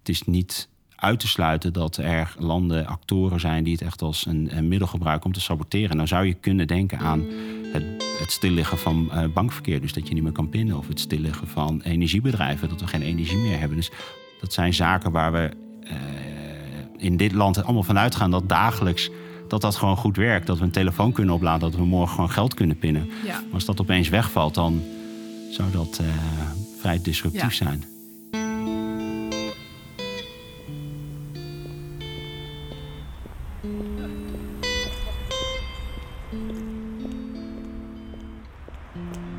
het 0.00 0.08
is 0.08 0.22
niet 0.22 0.68
uit 0.96 1.20
te 1.20 1.28
sluiten 1.28 1.72
dat 1.72 1.96
er 1.96 2.34
landen, 2.38 2.86
actoren 2.86 3.40
zijn 3.40 3.64
die 3.64 3.72
het 3.72 3.82
echt 3.82 4.02
als 4.02 4.26
een, 4.26 4.56
een 4.56 4.68
middel 4.68 4.88
gebruiken 4.88 5.26
om 5.26 5.32
te 5.32 5.40
saboteren. 5.40 5.96
Dan 5.96 6.08
zou 6.08 6.26
je 6.26 6.34
kunnen 6.34 6.66
denken 6.66 6.98
aan 6.98 7.24
het, 7.72 7.84
het 8.18 8.30
stilliggen 8.30 8.78
van 8.78 9.10
uh, 9.12 9.24
bankverkeer, 9.34 9.80
dus 9.80 9.92
dat 9.92 10.08
je 10.08 10.14
niet 10.14 10.22
meer 10.22 10.32
kan 10.32 10.48
pinnen, 10.48 10.76
of 10.76 10.88
het 10.88 11.00
stilliggen 11.00 11.48
van 11.48 11.80
energiebedrijven, 11.80 12.68
dat 12.68 12.80
we 12.80 12.86
geen 12.86 13.02
energie 13.02 13.38
meer 13.38 13.58
hebben. 13.58 13.76
Dus 13.76 13.90
dat 14.40 14.52
zijn 14.52 14.74
zaken 14.74 15.10
waar 15.10 15.32
we 15.32 15.50
uh, 15.84 15.92
in 16.96 17.16
dit 17.16 17.32
land 17.32 17.62
allemaal 17.62 17.82
van 17.82 17.98
uitgaan 17.98 18.30
dat 18.30 18.48
dagelijks 18.48 19.10
dat 19.48 19.60
dat 19.60 19.76
gewoon 19.76 19.96
goed 19.96 20.16
werkt. 20.16 20.46
Dat 20.46 20.58
we 20.58 20.64
een 20.64 20.70
telefoon 20.70 21.12
kunnen 21.12 21.34
opladen, 21.34 21.70
dat 21.70 21.80
we 21.80 21.86
morgen 21.86 22.14
gewoon 22.14 22.30
geld 22.30 22.54
kunnen 22.54 22.78
pinnen. 22.78 23.10
Ja. 23.24 23.40
Maar 23.40 23.54
als 23.54 23.64
dat 23.64 23.80
opeens 23.80 24.08
wegvalt, 24.08 24.54
dan 24.54 24.82
zou 25.50 25.70
dat 25.70 25.98
uh, 26.02 26.08
vrij 26.80 27.02
disruptief 27.02 27.42
ja. 27.42 27.64
zijn. 27.64 27.84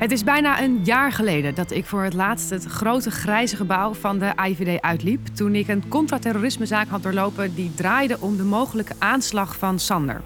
Het 0.02 0.10
is 0.10 0.24
bijna 0.24 0.62
een 0.62 0.80
jaar 0.84 1.12
geleden 1.12 1.54
dat 1.54 1.70
ik 1.70 1.84
voor 1.84 2.02
het 2.02 2.12
laatst 2.12 2.50
het 2.50 2.64
grote 2.64 3.10
grijze 3.10 3.56
gebouw 3.56 3.94
van 3.94 4.18
de 4.18 4.32
IVD 4.44 4.80
uitliep. 4.80 5.26
Toen 5.26 5.54
ik 5.54 5.68
een 5.68 5.88
contraterrorismezaak 5.88 6.88
had 6.88 7.02
doorlopen 7.02 7.54
die 7.54 7.74
draaide 7.74 8.20
om 8.20 8.36
de 8.36 8.42
mogelijke 8.42 8.94
aanslag 8.98 9.58
van 9.58 9.78
Sander. 9.78 10.22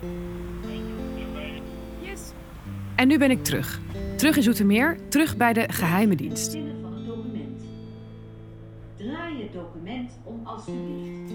Yes. 2.01 2.21
En 2.95 3.09
nu 3.09 3.19
ben 3.19 3.31
ik 3.31 3.45
terug. 3.45 3.81
Terug 4.17 4.37
in 4.37 4.43
Zoetermeer, 4.43 4.99
terug 5.09 5.37
bij 5.37 5.53
de 5.53 5.65
geheime 5.73 6.17
dienst. 6.17 6.53
van 6.53 6.95
het 6.95 7.07
document. 7.07 7.63
Draai 8.97 9.43
het 9.43 9.53
document 9.53 10.13
om 10.25 10.41
alstublieft. 10.45 11.33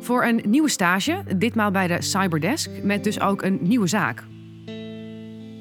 Voor 0.00 0.24
een 0.24 0.42
nieuwe 0.46 0.68
stage, 0.70 1.22
ditmaal 1.36 1.70
bij 1.70 1.86
de 1.86 2.02
Cyberdesk, 2.02 2.70
met 2.82 3.04
dus 3.04 3.20
ook 3.20 3.42
een 3.42 3.58
nieuwe 3.60 3.86
zaak 3.86 4.24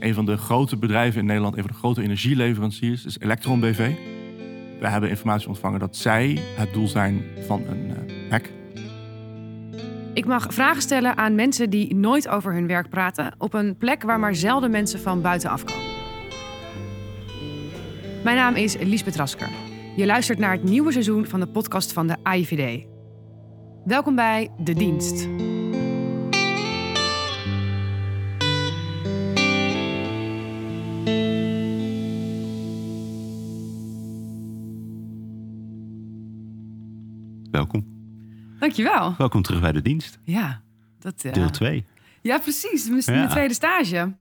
een 0.06 0.14
van 0.14 0.26
de 0.26 0.38
grote 0.38 0.78
bedrijven 0.78 1.20
in 1.20 1.26
Nederland, 1.26 1.56
een 1.56 1.62
van 1.62 1.72
de 1.72 1.78
grote 1.78 2.02
energieleveranciers, 2.02 3.06
is 3.06 3.20
Electron 3.20 3.60
BV. 3.60 3.92
We 4.80 4.88
hebben 4.88 5.10
informatie 5.10 5.48
ontvangen 5.48 5.80
dat 5.80 5.96
zij 5.96 6.40
het 6.56 6.74
doel 6.74 6.88
zijn 6.88 7.24
van 7.48 7.64
een 7.68 7.86
uh, 7.88 8.30
hack. 8.30 8.50
Ik 10.14 10.26
mag 10.26 10.54
vragen 10.54 10.82
stellen 10.82 11.18
aan 11.18 11.36
mensen 11.36 11.70
die 11.70 11.96
nooit 11.96 12.28
over 12.28 12.54
hun 12.54 12.68
werk 12.68 12.90
praten, 12.90 13.36
op 13.38 13.54
een 13.54 13.78
plek 13.78 14.04
waar 14.04 14.20
maar 14.20 14.36
zelden 14.36 14.72
mensen 14.72 15.00
van 15.00 15.22
buitenaf 15.22 15.64
komen. 15.64 15.84
Mijn 18.24 18.36
naam 18.36 18.56
is 18.56 18.78
Liesbeth 18.78 19.16
Rasker. 19.16 19.50
Je 19.96 20.06
luistert 20.06 20.40
naar 20.40 20.52
het 20.52 20.64
nieuwe 20.64 20.92
seizoen 20.92 21.26
van 21.26 21.40
de 21.40 21.48
podcast 21.48 21.94
van 21.94 22.08
de 22.08 22.16
AIVD. 22.24 22.86
Welkom 23.86 24.16
bij 24.16 24.50
De 24.58 24.74
Dienst. 24.74 25.28
Dankjewel. 38.76 39.14
Welkom 39.18 39.42
terug 39.42 39.62
bij 39.62 39.72
de 39.72 39.82
dienst. 39.82 40.20
Ja. 40.24 40.62
Dat, 41.00 41.24
uh... 41.26 41.34
Deel 41.34 41.50
2. 41.50 41.86
Ja, 42.22 42.38
precies. 42.38 42.90
Misschien 42.90 43.16
ja. 43.16 43.26
de 43.26 43.32
tweede 43.32 43.54
stage. 43.54 44.16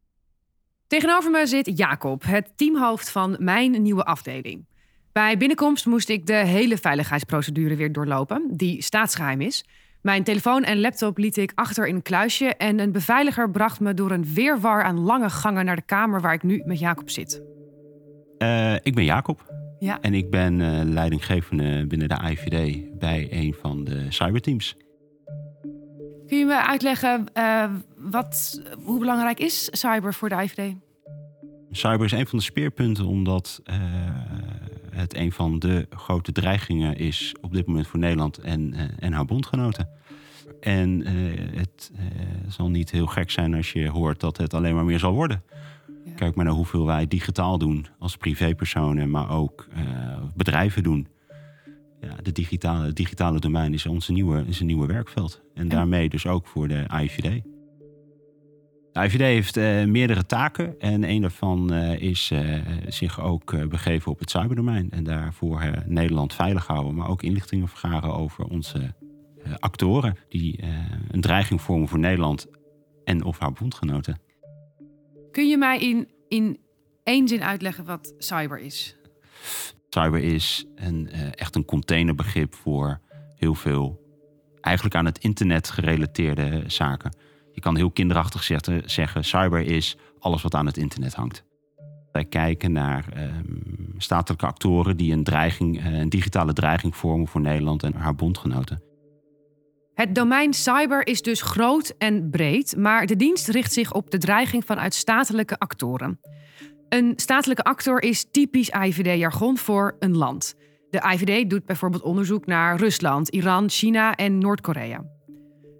Tegenover 0.86 1.30
me 1.30 1.46
zit 1.46 1.78
Jacob, 1.78 2.24
het 2.24 2.52
teamhoofd 2.56 3.10
van 3.10 3.36
mijn 3.38 3.82
nieuwe 3.82 4.04
afdeling. 4.04 4.66
Bij 5.12 5.36
binnenkomst 5.36 5.86
moest 5.86 6.08
ik 6.08 6.26
de 6.26 6.34
hele 6.34 6.78
veiligheidsprocedure 6.78 7.76
weer 7.76 7.92
doorlopen, 7.92 8.48
die 8.50 8.82
staatsgeheim 8.82 9.40
is. 9.40 9.64
Mijn 10.02 10.24
telefoon 10.24 10.64
en 10.64 10.80
laptop 10.80 11.18
liet 11.18 11.36
ik 11.36 11.52
achter 11.54 11.86
in 11.86 11.94
een 11.94 12.02
kluisje 12.02 12.46
en 12.46 12.78
een 12.78 12.92
beveiliger 12.92 13.50
bracht 13.50 13.80
me 13.80 13.94
door 13.94 14.10
een 14.10 14.34
weerwar 14.34 14.82
aan 14.82 15.00
lange 15.00 15.30
gangen 15.30 15.64
naar 15.64 15.76
de 15.76 15.82
kamer 15.82 16.20
waar 16.20 16.34
ik 16.34 16.42
nu 16.42 16.62
met 16.64 16.78
Jacob 16.78 17.10
zit. 17.10 17.42
Uh, 18.38 18.74
ik 18.74 18.94
ben 18.94 19.04
Jacob. 19.04 19.53
Ja. 19.84 20.00
En 20.00 20.14
ik 20.14 20.30
ben 20.30 20.60
uh, 20.60 20.80
leidinggevende 20.84 21.86
binnen 21.86 22.08
de 22.08 22.20
IVD 22.30 22.84
bij 22.98 23.28
een 23.30 23.54
van 23.60 23.84
de 23.84 24.06
cyberteams. 24.08 24.76
Kun 26.26 26.38
je 26.38 26.44
me 26.44 26.66
uitleggen 26.66 27.26
uh, 27.34 27.64
wat, 27.96 28.62
hoe 28.84 28.98
belangrijk 28.98 29.40
is 29.40 29.68
cyber 29.72 30.14
voor 30.14 30.28
de 30.28 30.34
IVD? 30.34 30.74
Cyber 31.70 32.04
is 32.04 32.12
een 32.12 32.26
van 32.26 32.38
de 32.38 32.44
speerpunten 32.44 33.06
omdat 33.06 33.62
uh, 33.64 33.76
het 34.90 35.16
een 35.16 35.32
van 35.32 35.58
de 35.58 35.86
grote 35.90 36.32
dreigingen 36.32 36.96
is 36.96 37.34
op 37.40 37.52
dit 37.52 37.66
moment 37.66 37.86
voor 37.86 37.98
Nederland 37.98 38.38
en, 38.38 38.74
en 38.98 39.12
haar 39.12 39.24
bondgenoten. 39.24 39.88
En 40.60 41.06
het 41.56 41.92
zal 42.48 42.70
niet 42.70 42.90
heel 42.90 43.06
gek 43.06 43.30
zijn 43.30 43.54
als 43.54 43.72
je 43.72 43.88
hoort 43.88 44.20
dat 44.20 44.36
het 44.36 44.54
alleen 44.54 44.74
maar 44.74 44.84
meer 44.84 44.98
zal 44.98 45.12
worden. 45.12 45.42
Kijk 46.16 46.34
maar 46.34 46.44
naar 46.44 46.54
hoeveel 46.54 46.86
wij 46.86 47.06
digitaal 47.06 47.58
doen 47.58 47.86
als 47.98 48.16
privépersonen, 48.16 49.10
maar 49.10 49.30
ook 49.30 49.66
uh, 49.76 49.82
bedrijven 50.34 50.82
doen. 50.82 51.08
Ja, 52.00 52.16
de 52.22 52.32
digitale, 52.32 52.86
het 52.86 52.96
digitale 52.96 53.38
domein 53.38 53.72
is 53.72 53.86
ons 53.86 54.08
nieuwe, 54.08 54.44
is 54.46 54.60
een 54.60 54.66
nieuwe 54.66 54.86
werkveld. 54.86 55.42
En, 55.54 55.62
en 55.62 55.68
daarmee 55.68 56.08
dus 56.08 56.26
ook 56.26 56.46
voor 56.46 56.68
de 56.68 56.84
IVD. 57.02 57.42
De 58.92 59.00
IVD 59.04 59.20
heeft 59.20 59.56
uh, 59.56 59.84
meerdere 59.84 60.26
taken 60.26 60.80
en 60.80 61.08
een 61.08 61.20
daarvan 61.20 61.72
uh, 61.72 62.00
is 62.00 62.32
zich 62.86 63.20
ook 63.20 63.68
begeven 63.68 64.12
op 64.12 64.18
het 64.18 64.30
cyberdomein. 64.30 64.90
En 64.90 65.04
daarvoor 65.04 65.82
Nederland 65.86 66.34
veilig 66.34 66.66
houden, 66.66 66.94
maar 66.94 67.08
ook 67.08 67.22
inlichtingen 67.22 67.68
vergaren 67.68 68.14
over 68.14 68.44
onze 68.44 68.94
actoren 69.58 70.16
die 70.28 70.64
een 71.10 71.20
dreiging 71.20 71.60
vormen 71.62 71.88
voor 71.88 71.98
Nederland 71.98 72.46
en 73.04 73.24
of 73.24 73.38
haar 73.38 73.52
bondgenoten. 73.52 74.18
Kun 75.34 75.48
je 75.48 75.58
mij 75.58 75.78
in, 75.78 76.08
in 76.28 76.58
één 77.02 77.28
zin 77.28 77.42
uitleggen 77.42 77.84
wat 77.84 78.14
cyber 78.18 78.58
is? 78.58 78.96
Cyber 79.88 80.20
is 80.20 80.66
een, 80.74 81.08
uh, 81.12 81.20
echt 81.34 81.56
een 81.56 81.64
containerbegrip 81.64 82.54
voor 82.54 83.00
heel 83.36 83.54
veel 83.54 84.00
eigenlijk 84.60 84.94
aan 84.94 85.04
het 85.04 85.18
internet 85.18 85.70
gerelateerde 85.70 86.62
zaken. 86.66 87.16
Je 87.52 87.60
kan 87.60 87.76
heel 87.76 87.90
kinderachtig 87.90 88.42
zeggen, 88.42 88.90
zeggen 88.90 89.24
cyber 89.24 89.60
is 89.60 89.96
alles 90.18 90.42
wat 90.42 90.54
aan 90.54 90.66
het 90.66 90.76
internet 90.76 91.14
hangt. 91.14 91.44
Wij 92.12 92.24
kijken 92.24 92.72
naar 92.72 93.06
um, 93.16 93.94
statelijke 93.98 94.46
actoren 94.46 94.96
die 94.96 95.12
een, 95.12 95.24
dreiging, 95.24 95.78
uh, 95.78 95.98
een 95.98 96.08
digitale 96.08 96.52
dreiging 96.52 96.96
vormen 96.96 97.28
voor 97.28 97.40
Nederland 97.40 97.82
en 97.82 97.94
haar 97.94 98.14
bondgenoten. 98.14 98.82
Het 99.94 100.14
domein 100.14 100.52
cyber 100.52 101.06
is 101.06 101.22
dus 101.22 101.42
groot 101.42 101.94
en 101.98 102.30
breed, 102.30 102.76
maar 102.76 103.06
de 103.06 103.16
dienst 103.16 103.48
richt 103.48 103.72
zich 103.72 103.92
op 103.92 104.10
de 104.10 104.18
dreiging 104.18 104.64
vanuit 104.64 104.94
statelijke 104.94 105.58
actoren. 105.58 106.20
Een 106.88 107.12
statelijke 107.16 107.62
actor 107.62 108.02
is 108.02 108.26
typisch 108.30 108.68
IVD-jargon 108.68 109.58
voor 109.58 109.96
een 109.98 110.16
land. 110.16 110.54
De 110.90 111.10
IVD 111.12 111.50
doet 111.50 111.66
bijvoorbeeld 111.66 112.02
onderzoek 112.02 112.46
naar 112.46 112.76
Rusland, 112.76 113.28
Iran, 113.28 113.70
China 113.70 114.14
en 114.14 114.38
Noord-Korea. 114.38 115.04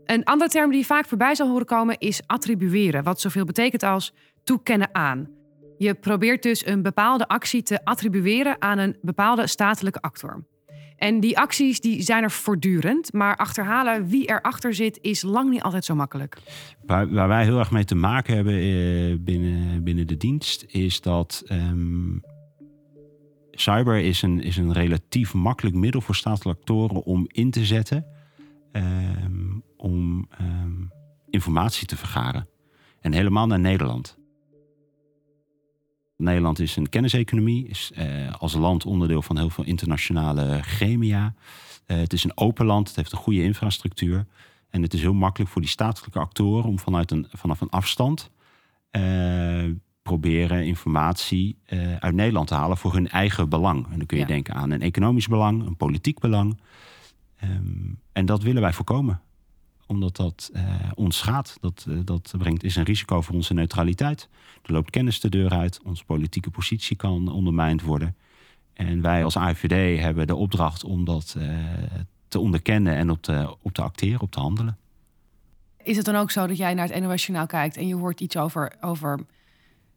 Een 0.05 0.25
andere 0.25 0.51
term 0.51 0.71
die 0.71 0.87
vaak 0.87 1.07
voorbij 1.07 1.35
zal 1.35 1.49
horen 1.49 1.67
komen 1.67 1.99
is 1.99 2.21
attribueren, 2.27 3.03
wat 3.03 3.21
zoveel 3.21 3.45
betekent 3.45 3.83
als 3.83 4.13
toekennen 4.45 4.95
aan. 4.95 5.29
Je 5.79 5.95
probeert 5.95 6.43
dus 6.43 6.67
een 6.67 6.83
bepaalde 6.83 7.29
actie 7.29 7.63
te 7.63 7.85
attribueren 7.85 8.57
aan 8.59 8.79
een 8.79 8.97
bepaalde 9.01 9.47
statelijke 9.47 10.01
actor. 10.01 10.45
En 10.97 11.21
die 11.21 11.39
acties 11.39 11.81
die 11.81 12.03
zijn 12.03 12.23
er 12.23 12.31
voortdurend, 12.31 13.13
maar 13.13 13.37
achterhalen 13.37 14.07
wie 14.07 14.29
erachter 14.29 14.75
zit 14.75 14.99
is 15.01 15.23
lang 15.23 15.51
niet 15.51 15.63
altijd 15.63 15.85
zo 15.85 15.95
makkelijk. 15.95 16.37
Waar, 16.87 17.11
waar 17.11 17.29
wij 17.29 17.45
heel 17.45 17.59
erg 17.59 17.71
mee 17.71 17.85
te 17.85 17.95
maken 17.95 18.35
hebben 18.35 18.55
eh, 18.55 19.17
binnen, 19.21 19.85
binnen 19.85 20.07
de 20.07 20.17
dienst 20.17 20.65
is 20.69 21.01
dat 21.01 21.43
um, 21.51 22.23
cyber 23.51 23.97
is 23.97 24.23
een, 24.23 24.41
is 24.41 24.57
een 24.57 24.73
relatief 24.73 25.35
makkelijk 25.35 25.77
middel 25.77 26.01
voor 26.01 26.15
statelijke 26.15 26.61
actoren 26.61 27.03
om 27.03 27.25
in 27.29 27.51
te 27.51 27.65
zetten 27.65 28.07
um, 28.73 29.63
om 29.77 30.29
um, 30.41 30.91
informatie 31.31 31.87
te 31.87 31.97
vergaren. 31.97 32.49
En 33.01 33.13
helemaal 33.13 33.47
naar 33.47 33.61
Nederland. 33.61 34.19
Nederland 36.25 36.59
is 36.59 36.77
een 36.77 36.89
kenniseconomie, 36.89 37.69
is 37.69 37.93
uh, 37.99 38.33
als 38.39 38.55
land 38.55 38.87
onderdeel 38.87 39.23
van 39.23 39.39
heel 39.39 39.51
veel 39.51 39.65
internationale 39.65 40.63
gremia. 40.63 41.35
Uh, 41.87 41.97
het 41.97 42.13
is 42.13 42.25
een 42.25 42.37
open 42.37 42.67
land, 42.67 42.87
het 42.89 42.97
heeft 42.97 43.13
een 43.13 43.19
goede 43.19 43.43
infrastructuur. 43.43 44.27
En 44.71 44.83
het 44.83 44.95
is 44.95 45.01
heel 45.01 45.15
makkelijk 45.15 45.51
voor 45.51 45.61
die 45.61 45.71
statelijke 45.71 46.19
actoren 46.19 46.69
om 46.69 46.79
vanuit 46.79 47.11
een, 47.11 47.27
vanaf 47.31 47.61
een 47.61 47.71
afstand 47.71 48.31
uh, 48.91 49.71
proberen 50.03 50.67
informatie 50.67 51.59
uit 51.99 52.15
Nederland 52.15 52.49
te 52.49 52.55
halen 52.55 52.77
voor 52.77 52.93
hun 52.93 53.09
eigen 53.09 53.49
belang. 53.49 53.87
En 53.91 53.99
dan 53.99 54.07
kun 54.07 54.17
je 54.17 54.23
ja. 54.23 54.29
denken 54.29 54.55
aan 54.55 54.71
een 54.71 54.83
economisch 54.83 55.29
belang, 55.29 55.67
een 55.67 55.77
politiek 55.77 56.19
belang. 56.19 56.61
Um, 57.45 57.99
en 58.13 58.27
dat 58.27 58.43
willen 58.43 58.63
wij 58.63 58.73
voorkomen 58.73 59.21
omdat 59.87 60.17
dat 60.17 60.51
uh, 60.55 60.63
ons 60.95 61.19
schaadt. 61.19 61.57
Dat, 61.61 61.85
uh, 61.89 61.99
dat 62.05 62.35
brengt, 62.39 62.63
is 62.65 62.77
een 62.77 62.85
risico 62.85 63.21
voor 63.21 63.35
onze 63.35 63.55
neutraliteit. 63.55 64.29
Er 64.63 64.73
loopt 64.73 64.91
kennis 64.91 65.21
de 65.21 65.29
deur 65.29 65.51
uit. 65.51 65.81
Onze 65.85 66.05
politieke 66.05 66.51
positie 66.51 66.97
kan 66.97 67.29
ondermijnd 67.29 67.83
worden. 67.83 68.17
En 68.73 69.01
wij 69.01 69.25
als 69.25 69.37
AIVD 69.37 70.01
hebben 70.01 70.27
de 70.27 70.35
opdracht 70.35 70.85
om 70.85 71.05
dat 71.05 71.35
uh, 71.39 71.59
te 72.29 72.39
onderkennen 72.39 72.95
en 72.95 73.11
op 73.11 73.23
te, 73.23 73.57
op 73.63 73.73
te 73.73 73.83
acteren, 73.83 74.21
op 74.21 74.31
te 74.31 74.41
handelen. 74.41 74.79
Is 75.83 75.97
het 75.97 76.05
dan 76.05 76.17
ook 76.17 76.31
zo 76.31 76.47
dat 76.47 76.57
jij 76.57 76.75
naar 76.75 76.89
het 76.89 77.03
NOS 77.03 77.27
Journaal 77.27 77.47
kijkt 77.47 77.77
en 77.77 77.87
je 77.87 77.95
hoort 77.95 78.21
iets 78.21 78.37
over, 78.37 78.73
over 78.81 79.19
I 79.19 79.25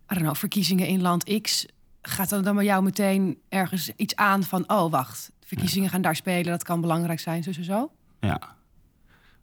don't 0.08 0.22
know, 0.22 0.36
verkiezingen 0.36 0.88
in 0.88 1.02
land 1.02 1.42
X? 1.42 1.66
Gaat 2.02 2.30
dan, 2.30 2.44
dan 2.44 2.56
bij 2.56 2.66
jou 2.66 2.84
meteen 2.84 3.38
ergens 3.50 3.92
iets 3.96 4.16
aan 4.16 4.44
van, 4.44 4.70
oh 4.70 4.92
wacht, 4.92 5.32
verkiezingen 5.46 5.90
gaan 5.90 6.02
daar 6.02 6.16
spelen, 6.16 6.52
dat 6.52 6.64
kan 6.64 6.82
belangrijk 6.82 7.20
zijn, 7.20 7.44
zo 7.44 7.52
zo 7.52 7.62
zo? 7.62 7.92
Ja. 8.20 8.57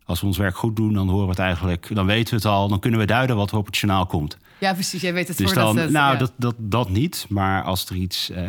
Als 0.04 0.20
we 0.20 0.26
ons 0.26 0.38
werk 0.38 0.56
goed 0.56 0.76
doen, 0.76 0.92
dan 0.92 1.08
horen 1.08 1.24
we 1.24 1.30
het 1.30 1.38
eigenlijk, 1.38 1.94
dan 1.94 2.06
weten 2.06 2.30
we 2.30 2.36
het 2.36 2.44
al, 2.44 2.68
dan 2.68 2.80
kunnen 2.80 3.00
we 3.00 3.06
duiden 3.06 3.36
wat 3.36 3.50
er 3.50 3.56
op 3.56 3.66
het 3.66 3.76
journaal 3.76 4.06
komt. 4.06 4.38
Ja, 4.58 4.72
precies. 4.72 5.00
Jij 5.00 5.14
weet 5.14 5.28
het 5.28 5.36
Dus 5.36 5.46
voordat 5.46 5.74
dan, 5.74 5.76
het... 5.76 5.90
nou, 5.90 6.12
ja. 6.12 6.18
dat, 6.18 6.32
dat, 6.36 6.54
dat 6.58 6.88
niet. 6.88 7.26
Maar 7.28 7.62
als 7.62 7.86
er 7.86 7.96
iets 7.96 8.30
eh, 8.30 8.44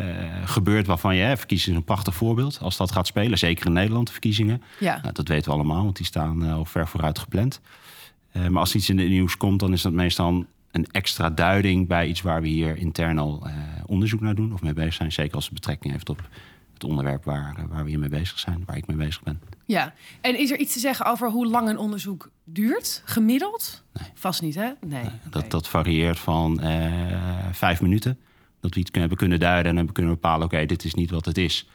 gebeurt 0.45 0.87
waarvan 0.87 1.15
je, 1.15 1.21
hè, 1.21 1.37
verkiezingen 1.37 1.73
is 1.73 1.79
een 1.79 1.93
prachtig 1.93 2.15
voorbeeld. 2.15 2.59
Als 2.61 2.77
dat 2.77 2.91
gaat 2.91 3.07
spelen, 3.07 3.37
zeker 3.37 3.65
in 3.65 3.73
Nederland, 3.73 4.05
de 4.05 4.11
verkiezingen. 4.11 4.61
Ja. 4.79 4.99
Nou, 5.01 5.13
dat 5.13 5.27
weten 5.27 5.51
we 5.51 5.55
allemaal, 5.55 5.83
want 5.83 5.97
die 5.97 6.05
staan 6.05 6.45
eh, 6.45 6.53
al 6.53 6.65
ver 6.65 6.87
vooruit 6.87 7.19
gepland. 7.19 7.61
Eh, 8.31 8.47
maar 8.47 8.59
als 8.59 8.75
iets 8.75 8.89
in 8.89 8.99
het 8.99 9.09
nieuws 9.09 9.37
komt, 9.37 9.59
dan 9.59 9.73
is 9.73 9.81
dat 9.81 9.91
meestal 9.91 10.45
een 10.71 10.87
extra 10.91 11.29
duiding 11.29 11.87
bij 11.87 12.07
iets 12.07 12.21
waar 12.21 12.41
we 12.41 12.47
hier 12.47 12.77
intern 12.77 13.17
al 13.17 13.47
onderzoek 13.85 14.21
naar 14.21 14.35
doen 14.35 14.53
of 14.53 14.61
mee 14.61 14.73
bezig 14.73 14.93
zijn. 14.93 15.11
Zeker 15.11 15.35
als 15.35 15.45
het 15.45 15.53
betrekking 15.53 15.93
heeft 15.93 16.09
op 16.09 16.29
het 16.75 16.83
onderwerp 16.83 17.23
waar, 17.23 17.55
eh, 17.57 17.63
waar 17.69 17.83
we 17.83 17.89
hier 17.89 17.99
mee 17.99 18.09
bezig 18.09 18.39
zijn, 18.39 18.63
waar 18.65 18.77
ik 18.77 18.87
mee 18.87 18.97
bezig 18.97 19.23
ben. 19.23 19.41
Ja, 19.65 19.93
en 20.21 20.39
is 20.39 20.51
er 20.51 20.57
iets 20.59 20.73
te 20.73 20.79
zeggen 20.79 21.05
over 21.05 21.29
hoe 21.29 21.47
lang 21.47 21.69
een 21.69 21.77
onderzoek 21.77 22.29
duurt, 22.43 23.01
gemiddeld? 23.05 23.83
Vast 24.13 24.41
niet, 24.41 24.55
hè? 24.55 24.69
Nee. 24.85 25.05
Dat, 25.29 25.51
dat 25.51 25.67
varieert 25.67 26.19
van 26.19 26.59
eh, 26.59 26.91
vijf 27.51 27.81
minuten. 27.81 28.19
Dat 28.59 28.73
we 28.73 28.79
iets 28.79 28.89
hebben 28.93 29.17
kunnen 29.17 29.39
duiden 29.39 29.77
en 29.77 29.85
dan 29.85 29.91
kunnen 29.93 30.13
bepalen: 30.13 30.45
oké, 30.45 30.65
dit 30.65 30.83
is 30.83 30.93
niet 30.93 31.11
wat 31.11 31.25
het 31.25 31.37
is. 31.37 31.69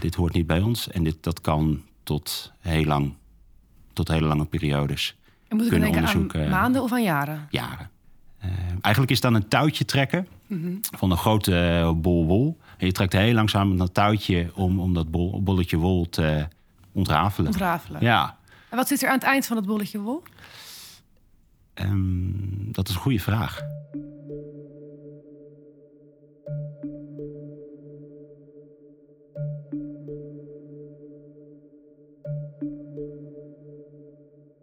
Dit 0.00 0.14
hoort 0.14 0.32
niet 0.32 0.46
bij 0.46 0.60
ons. 0.60 0.90
En 0.90 1.04
dit, 1.04 1.16
dat 1.20 1.40
kan 1.40 1.82
tot 2.02 2.52
heel 2.58 2.84
lang, 2.84 3.14
tot 3.92 4.08
hele 4.08 4.26
lange 4.26 4.44
periodes, 4.46 5.16
En 5.48 5.56
moet 5.56 5.64
ik 5.64 5.70
kunnen 5.70 5.88
aan 5.88 5.94
onderzoeken, 5.96 6.48
maanden 6.50 6.82
of 6.82 6.92
aan 6.92 7.02
jaren? 7.02 7.46
jaren. 7.50 7.90
Eh, 8.38 8.50
eigenlijk 8.80 9.10
is 9.12 9.20
dan 9.20 9.34
een 9.34 9.48
touwtje 9.48 9.84
trekken 9.84 10.28
Mhm. 10.46 10.72
van 10.80 11.10
een 11.10 11.16
grote 11.16 11.92
bol 11.96 12.26
wol. 12.26 12.58
En 12.76 12.86
je 12.86 12.92
trekt 12.92 13.12
heel 13.12 13.34
langzaam 13.34 13.76
dat 13.76 13.94
touwtje 13.94 14.50
om, 14.54 14.80
om 14.80 14.94
dat 14.94 15.10
bol, 15.10 15.42
bolletje 15.42 15.76
wol 15.76 16.08
te 16.08 16.48
ontrafelen. 16.92 17.50
Ontrafelen. 17.50 18.00
Ja, 18.02 18.36
En 18.70 18.76
wat 18.76 18.88
zit 18.88 19.02
er 19.02 19.08
aan 19.08 19.14
het 19.14 19.24
eind 19.24 19.46
van 19.46 19.56
het 19.56 19.66
bolletje 19.66 19.98
wol? 20.00 20.22
ehm, 21.74 22.72
dat 22.72 22.88
is 22.88 22.94
een 22.94 23.00
goede 23.00 23.20
vraag. 23.20 23.60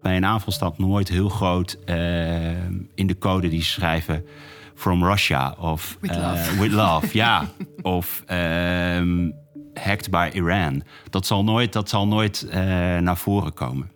Bij 0.01 0.15
een 0.17 0.25
aanval 0.25 0.53
staat 0.53 0.77
nooit 0.77 1.09
heel 1.09 1.29
groot 1.29 1.77
eh, 1.85 2.67
in 2.95 3.07
de 3.07 3.17
code 3.17 3.47
die 3.49 3.61
ze 3.61 3.69
schrijven 3.71 4.25
from 4.75 5.03
Russia 5.03 5.55
of 5.59 5.97
With 5.99 6.11
eh, 6.11 6.17
love. 6.17 6.59
with 6.59 6.71
love, 6.71 7.07
ja, 7.23 7.49
of 7.81 8.23
ehm, 8.25 9.29
hacked 9.73 10.09
by 10.09 10.29
Iran. 10.33 10.83
Dat 11.09 11.25
zal 11.25 11.43
nooit, 11.43 11.73
dat 11.73 11.89
zal 11.89 12.07
nooit 12.07 12.47
eh, 12.49 12.61
naar 12.97 13.17
voren 13.17 13.53
komen. 13.53 13.91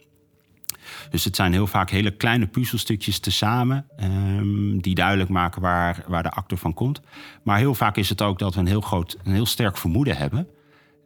Dus 1.10 1.24
het 1.24 1.36
zijn 1.36 1.52
heel 1.52 1.68
vaak 1.68 1.90
hele 1.90 2.12
kleine 2.12 2.48
puzzelstukjes 2.48 3.20
tezamen 3.20 3.86
ehm, 3.98 4.78
die 4.78 4.96
duidelijk 4.96 5.30
maken 5.30 5.62
waar, 5.62 6.04
waar 6.08 6.24
de 6.24 6.32
actor 6.32 6.58
van 6.58 6.74
komt. 6.74 7.02
Maar 7.44 7.58
heel 7.58 7.76
vaak 7.76 7.98
is 7.98 8.10
het 8.10 8.22
ook 8.22 8.40
dat 8.40 8.54
we 8.54 8.60
een 8.60 8.68
heel 8.68 8.82
groot, 8.82 9.18
een 9.24 9.34
heel 9.34 9.46
sterk 9.46 9.78
vermoeden 9.78 10.18
hebben. 10.18 10.48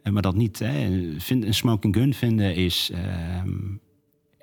En 0.03 0.13
maar 0.13 0.21
dat 0.21 0.35
niet. 0.35 0.59
Hè, 0.59 1.13
vind, 1.17 1.45
een 1.45 1.53
smoking 1.53 1.95
gun 1.95 2.13
vinden 2.13 2.55
is, 2.55 2.91
ehm, 2.93 3.49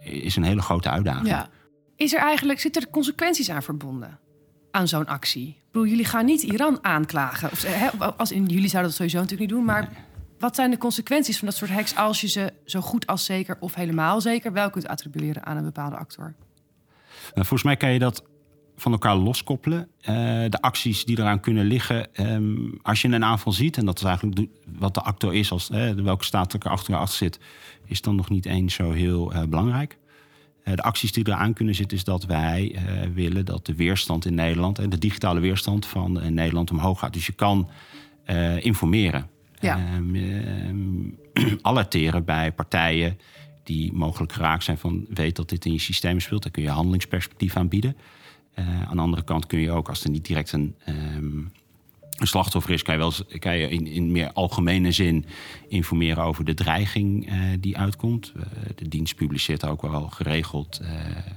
is 0.01 0.37
een 0.37 0.43
hele 0.43 0.63
grote 0.63 0.91
uitdaging. 0.91 1.29
Ja. 1.29 1.49
Is 1.97 2.15
er 2.15 2.21
eigenlijk, 2.21 2.61
zitten 2.61 2.83
er 2.83 2.91
consequenties 2.91 3.51
aan 3.51 3.63
verbonden? 3.63 4.19
Aan 4.71 4.89
zo'n 4.89 5.07
actie? 5.07 5.49
Ik 5.49 5.65
bedoel, 5.73 5.89
jullie 5.89 6.05
gaan 6.05 6.25
niet 6.25 6.43
Iran 6.43 6.79
aanklagen. 6.85 7.51
Of, 7.51 7.63
hè, 7.63 7.89
als 8.17 8.33
in, 8.33 8.47
jullie 8.47 8.69
zouden 8.69 8.91
dat 8.91 8.93
sowieso 8.93 9.19
natuurlijk 9.19 9.51
niet 9.51 9.59
doen. 9.59 9.65
Maar 9.67 9.89
wat 10.39 10.55
zijn 10.55 10.71
de 10.71 10.79
consequenties 10.79 11.39
van 11.39 11.49
dat 11.49 11.57
soort 11.57 11.71
hacks... 11.71 11.97
als 11.97 12.21
je 12.21 12.29
ze 12.29 12.53
zo 12.65 12.81
goed 12.81 13.07
als 13.07 13.25
zeker 13.25 13.57
of 13.61 13.75
helemaal 13.75 14.21
zeker... 14.21 14.53
wel 14.53 14.71
kunt 14.71 14.89
attribueren 14.89 15.47
aan 15.47 15.57
een 15.57 15.65
bepaalde 15.65 15.97
actor? 15.97 16.35
Nou, 17.35 17.47
volgens 17.47 17.63
mij 17.63 17.77
kan 17.77 17.93
je 17.93 17.99
dat 17.99 18.23
van 18.77 18.93
elkaar 18.93 19.17
loskoppelen. 19.17 19.89
Eh, 20.01 20.15
de 20.49 20.59
acties 20.61 21.05
die 21.05 21.19
eraan 21.19 21.41
kunnen 21.41 21.65
liggen. 21.65 22.15
ehm, 22.15 22.57
als 22.83 23.03
je 23.03 23.09
een 23.09 23.25
aanval 23.25 23.53
ziet, 23.53 23.77
en 23.77 23.85
dat 23.85 23.99
is 23.99 24.05
eigenlijk 24.05 24.49
wat 24.79 24.95
de 24.95 25.01
actor 25.01 25.35
is, 25.35 25.51
als, 25.51 25.69
welke 25.97 26.25
staat 26.25 26.53
er 26.53 26.61
achter, 26.71 26.95
achter 26.95 27.17
zit, 27.17 27.39
is 27.85 28.01
dan 28.01 28.17
nog 28.17 28.31
niet 28.31 28.47
eens 28.47 28.75
zo 28.75 28.91
heel 28.91 29.33
eh, 29.33 29.43
belangrijk. 29.43 29.99
Eh, 30.69 30.75
de 30.75 30.83
acties 30.83 31.13
die 31.13 31.29
eraan 31.29 31.53
kunnen 31.53 31.75
zitten, 31.75 31.97
is 31.97 32.05
dat 32.05 32.25
wij 32.25 32.75
eh, 32.75 32.83
willen 33.15 33.45
dat 33.45 33.67
de 33.67 33.75
weerstand 33.75 34.25
in 34.25 34.35
Nederland 34.35 34.79
en 34.79 34.91
de 34.91 34.99
digitale 34.99 35.41
weerstand 35.41 35.87
van 35.87 36.21
eh, 36.21 36.31
Nederland 36.31 36.71
omhoog 36.71 36.99
gaat. 36.99 37.13
Dus 37.13 37.27
je 37.27 37.33
kan 37.33 37.71
informeren. 38.61 39.29
Ja. 39.61 39.79
Ehm, 39.79 40.15
ehm, 40.15 41.57
alerteren 41.63 42.25
bij 42.25 42.53
partijen 42.53 43.19
die 43.63 43.93
mogelijk 43.93 44.33
geraakt 44.33 44.65
zijn 44.65 44.79
van 44.79 45.07
weet 45.09 45.37
dat 45.37 45.49
dit 45.49 45.65
in 45.65 45.73
je 45.73 45.79
systeem 45.79 46.21
speelt. 46.21 46.43
Dan 46.43 46.51
kun 46.51 46.63
je 46.63 46.69
handelingsperspectief 46.69 47.57
aanbieden. 47.57 47.97
Aan 48.55 48.97
de 48.97 49.03
andere 49.03 49.25
kant 49.25 49.47
kun 49.47 49.59
je 49.59 49.71
ook, 49.71 49.89
als 49.89 50.05
er 50.05 50.11
niet 50.11 50.27
direct 50.27 50.53
een, 50.53 50.75
ehm, 50.85 51.41
een 52.19 52.27
slachtoffer 52.27 52.73
is, 52.73 52.83
kan 52.83 52.95
je, 52.95 53.01
wel, 53.01 53.13
kan 53.39 53.57
je 53.57 53.69
in, 53.69 53.87
in 53.87 54.13
meer 54.13 54.33
algemene 54.33 54.93
zin 54.93 55.25
informeren 55.69 56.25
over 56.25 56.45
de 56.45 56.55
dreiging 56.55 57.29
eh, 57.29 57.37
die 57.61 57.79
uitkomt. 57.79 58.33
Eh, 58.37 58.43
de 58.75 58.89
dienst 58.89 59.15
publiceert 59.15 59.61
daar 59.61 59.71
ook 59.71 59.83
wel 59.83 60.09
geregeld 60.09 60.79
eh, 60.79 60.91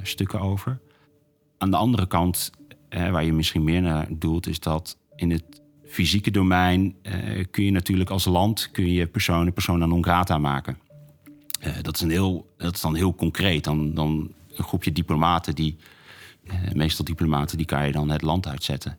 stukken 0.03 0.39
over. 0.39 0.79
Aan 1.57 1.71
de 1.71 1.77
andere 1.77 2.07
kant, 2.07 2.51
waar 2.89 3.23
je 3.23 3.33
misschien 3.33 3.63
meer 3.63 3.81
naar 3.81 4.07
doelt, 4.09 4.47
is 4.47 4.59
dat 4.59 4.97
in 5.15 5.31
het 5.31 5.61
fysieke 5.85 6.31
domein 6.31 6.95
kun 7.51 7.63
je 7.63 7.71
natuurlijk 7.71 8.09
als 8.09 8.25
land 8.25 8.71
kun 8.71 8.91
je 8.91 9.07
personen 9.07 9.53
persona 9.53 9.85
non 9.85 10.03
grata 10.03 10.37
maken. 10.37 10.77
Dat, 11.81 11.95
is 11.95 12.01
een 12.01 12.09
heel, 12.09 12.53
dat 12.57 12.79
dan 12.81 12.95
heel 12.95 13.15
concreet. 13.15 13.63
Dan, 13.63 13.93
dan 13.93 14.31
een 14.55 14.63
groepje 14.63 14.91
diplomaten 14.91 15.55
die, 15.55 15.77
meestal 16.73 17.05
diplomaten, 17.05 17.57
die 17.57 17.65
kan 17.65 17.85
je 17.85 17.91
dan 17.91 18.09
het 18.09 18.21
land 18.21 18.47
uitzetten. 18.47 18.97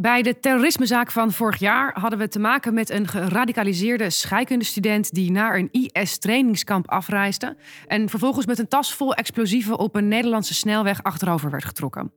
Bij 0.00 0.22
de 0.22 0.40
terrorismezaak 0.40 1.10
van 1.10 1.32
vorig 1.32 1.58
jaar 1.58 2.00
hadden 2.00 2.18
we 2.18 2.28
te 2.28 2.38
maken 2.38 2.74
met 2.74 2.90
een 2.90 3.08
geradicaliseerde 3.08 4.10
scheikundestudent 4.10 5.14
die 5.14 5.30
naar 5.30 5.56
een 5.56 5.68
IS-trainingskamp 5.70 6.90
afreisde 6.90 7.56
en 7.86 8.08
vervolgens 8.08 8.46
met 8.46 8.58
een 8.58 8.68
tas 8.68 8.94
vol 8.94 9.14
explosieven 9.14 9.78
op 9.78 9.94
een 9.94 10.08
Nederlandse 10.08 10.54
snelweg 10.54 11.02
achterover 11.02 11.50
werd 11.50 11.64
getrokken. 11.64 12.12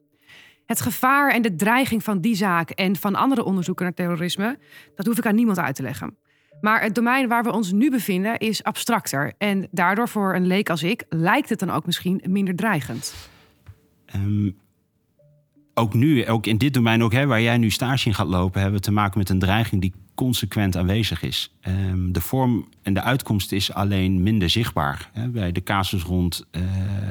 Het 0.66 0.82
gevaar 0.82 1.34
en 1.34 1.42
de 1.42 1.56
dreiging 1.56 2.04
van 2.04 2.20
die 2.20 2.36
zaak 2.36 2.70
en 2.70 2.96
van 2.96 3.16
andere 3.16 3.44
onderzoeken 3.44 3.86
naar 3.86 3.94
terrorisme, 3.94 4.60
dat 4.96 5.06
hoef 5.06 5.18
ik 5.18 5.26
aan 5.26 5.36
niemand 5.36 5.60
uit 5.60 5.76
te 5.76 5.84
leggen. 5.84 6.18
Maar 6.62 6.82
het 6.82 6.96
domein 6.96 7.28
waar 7.28 7.44
we 7.44 7.52
ons 7.52 7.72
nu 7.72 7.90
bevinden 7.90 8.38
is 8.38 8.64
abstracter 8.64 9.34
en 9.38 9.68
daardoor 9.72 10.10
voor 10.10 10.36
een 10.36 10.48
leek 10.48 10.70
als 10.70 10.84
ik 10.84 11.04
lijkt 11.10 11.50
het 11.50 11.60
dan 11.60 11.70
ook 11.70 11.86
misschien 11.86 12.22
minder 12.28 12.56
dreigend. 12.56 13.30
Ehm, 14.06 14.50
ook 15.74 15.94
nu, 15.94 16.28
ook 16.28 16.46
in 16.46 16.58
dit 16.58 16.74
domein, 16.74 17.04
ook, 17.04 17.12
hè, 17.12 17.26
waar 17.26 17.42
jij 17.42 17.58
nu 17.58 17.70
stage 17.70 18.08
in 18.08 18.14
gaat 18.14 18.28
lopen, 18.28 18.62
hebben 18.62 18.80
we 18.80 18.86
te 18.86 18.92
maken 18.92 19.18
met 19.18 19.30
een 19.30 19.40
dreiging 19.40 19.82
die 19.82 19.94
consequent 20.16 20.78
aanwezig 20.78 21.22
is. 21.22 21.54
Ehm, 21.62 22.12
de 22.12 22.22
vorm 22.22 22.68
en 22.82 22.94
de 22.94 23.02
uitkomst 23.02 23.52
is 23.52 23.74
alleen 23.74 24.24
minder 24.24 24.50
zichtbaar. 24.50 25.10
Hè. 25.14 25.28
Bij 25.28 25.52
de 25.52 25.64
casus 25.64 26.04
rond 26.04 26.46
eh 26.52 26.62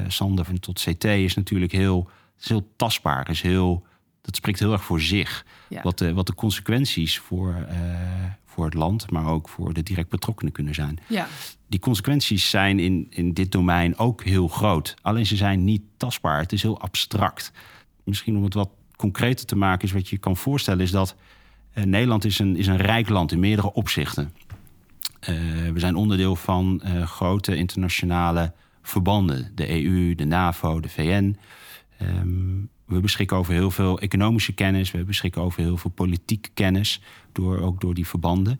Sander 0.07 0.45
van 0.45 0.59
tot 0.59 0.83
CT 0.83 1.03
is 1.03 1.35
natuurlijk 1.35 1.71
heel, 1.71 2.09
is 2.39 2.49
heel 2.49 2.71
tastbaar. 2.75 3.29
Is 3.29 3.41
heel, 3.41 3.85
dat 4.21 4.35
spreekt 4.35 4.59
heel 4.59 4.71
erg 4.71 4.83
voor 4.83 5.01
zich. 5.01 5.45
Ja. 5.67 5.81
Wat, 5.81 5.97
de, 5.97 6.13
wat 6.13 6.27
de 6.27 6.35
consequenties 6.35 7.19
voor, 7.19 7.65
eh, 7.69 7.75
voor 8.45 8.65
het 8.65 8.73
land, 8.73 9.11
maar 9.11 9.25
ook 9.25 9.49
voor 9.49 9.73
de 9.73 9.83
direct 9.83 10.09
betrokkenen 10.09 10.53
kunnen 10.53 10.73
zijn 10.73 10.99
Ja, 11.07 11.27
die 11.67 11.79
consequenties 11.79 12.49
zijn 12.49 12.79
in, 12.79 13.07
in 13.09 13.33
dit 13.33 13.51
domein 13.51 13.97
ook 13.97 14.23
heel 14.23 14.47
groot. 14.47 14.95
Alleen 15.01 15.25
ze 15.25 15.35
zijn 15.35 15.63
niet 15.63 15.81
tastbaar. 15.97 16.39
Het 16.39 16.51
is 16.51 16.61
heel 16.61 16.81
abstract. 16.81 17.51
Misschien 18.11 18.37
om 18.37 18.43
het 18.43 18.53
wat 18.53 18.69
concreter 18.95 19.45
te 19.45 19.55
maken, 19.55 19.87
is 19.87 19.93
wat 19.93 20.07
je 20.07 20.17
kan 20.17 20.37
voorstellen, 20.37 20.81
is 20.81 20.91
dat 20.91 21.15
eh, 21.73 21.83
Nederland 21.83 22.25
is 22.25 22.39
een, 22.39 22.55
is 22.55 22.67
een 22.67 22.77
rijk 22.77 23.09
land 23.09 23.31
in 23.31 23.39
meerdere 23.39 23.73
opzichten. 23.73 24.33
Eh, 25.19 25.35
we 25.73 25.79
zijn 25.79 25.95
onderdeel 25.95 26.35
van 26.35 26.81
eh, 26.81 27.05
grote 27.05 27.55
internationale 27.55 28.53
verbanden. 28.81 29.51
De 29.55 29.83
EU, 29.83 30.15
de 30.15 30.25
NAVO, 30.25 30.79
de 30.79 30.89
VN. 30.89 31.37
Ehm, 31.97 32.59
we 32.85 32.99
beschikken 32.99 33.37
over 33.37 33.53
heel 33.53 33.71
veel 33.71 33.99
economische 33.99 34.53
kennis. 34.53 34.91
We 34.91 35.03
beschikken 35.03 35.41
over 35.41 35.61
heel 35.61 35.77
veel 35.77 35.91
politieke 35.91 36.49
kennis. 36.53 37.01
Door, 37.31 37.59
ook 37.59 37.81
door 37.81 37.93
die 37.93 38.07
verbanden. 38.07 38.57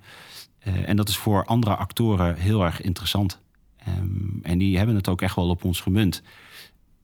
En 0.59 0.95
dat 0.95 1.09
is 1.09 1.17
voor 1.17 1.45
andere 1.45 1.75
actoren 1.75 2.35
heel 2.35 2.63
erg 2.63 2.81
interessant. 2.81 3.39
Ehm, 3.77 4.41
en 4.41 4.57
die 4.57 4.77
hebben 4.77 4.95
het 4.95 5.09
ook 5.09 5.21
echt 5.21 5.35
wel 5.35 5.49
op 5.49 5.63
ons 5.63 5.81
gemunt. 5.81 6.21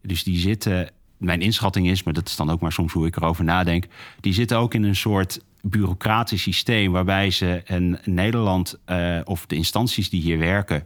Dus 0.01 0.23
die 0.23 0.37
zitten 0.37 0.89
mijn 1.17 1.41
inschatting 1.41 1.87
is, 1.87 2.03
maar 2.03 2.13
dat 2.13 2.27
is 2.27 2.35
dan 2.35 2.49
ook 2.49 2.59
maar 2.59 2.71
soms 2.71 2.93
hoe 2.93 3.07
ik 3.07 3.15
erover 3.15 3.43
nadenk. 3.43 3.87
Die 4.19 4.33
zitten 4.33 4.57
ook 4.57 4.73
in 4.73 4.83
een 4.83 4.95
soort 4.95 5.39
bureaucratisch 5.61 6.41
systeem 6.41 6.91
waarbij 6.91 7.31
ze 7.31 7.61
een 7.65 7.97
Nederland 8.03 8.79
uh, 8.85 9.19
of 9.23 9.45
de 9.45 9.55
instanties 9.55 10.09
die 10.09 10.21
hier 10.21 10.37
werken 10.37 10.83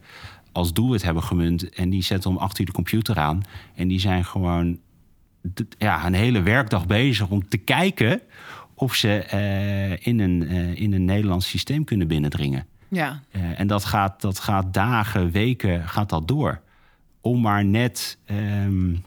als 0.52 0.72
doelwit 0.72 1.02
hebben 1.02 1.22
gemunt. 1.22 1.70
En 1.70 1.90
die 1.90 2.02
zetten 2.02 2.30
om 2.30 2.36
acht 2.36 2.58
uur 2.58 2.66
de 2.66 2.72
computer 2.72 3.18
aan. 3.18 3.42
En 3.74 3.88
die 3.88 4.00
zijn 4.00 4.24
gewoon 4.24 4.78
ja, 5.78 6.06
een 6.06 6.14
hele 6.14 6.42
werkdag 6.42 6.86
bezig 6.86 7.28
om 7.28 7.48
te 7.48 7.56
kijken 7.56 8.20
of 8.74 8.94
ze 8.94 9.26
uh, 9.34 10.06
in, 10.06 10.20
een, 10.20 10.42
uh, 10.42 10.74
in 10.74 10.92
een 10.92 11.04
Nederlands 11.04 11.48
systeem 11.48 11.84
kunnen 11.84 12.08
binnendringen. 12.08 12.66
Ja. 12.88 13.22
En 13.56 13.66
dat 13.66 13.84
gaat, 13.84 14.20
dat 14.20 14.38
gaat 14.38 14.74
dagen, 14.74 15.30
weken 15.30 15.88
gaat 15.88 16.08
dat 16.08 16.28
door. 16.28 16.60
Om 17.20 17.40
maar 17.40 17.64
net 17.64 18.18
um, 18.30 19.02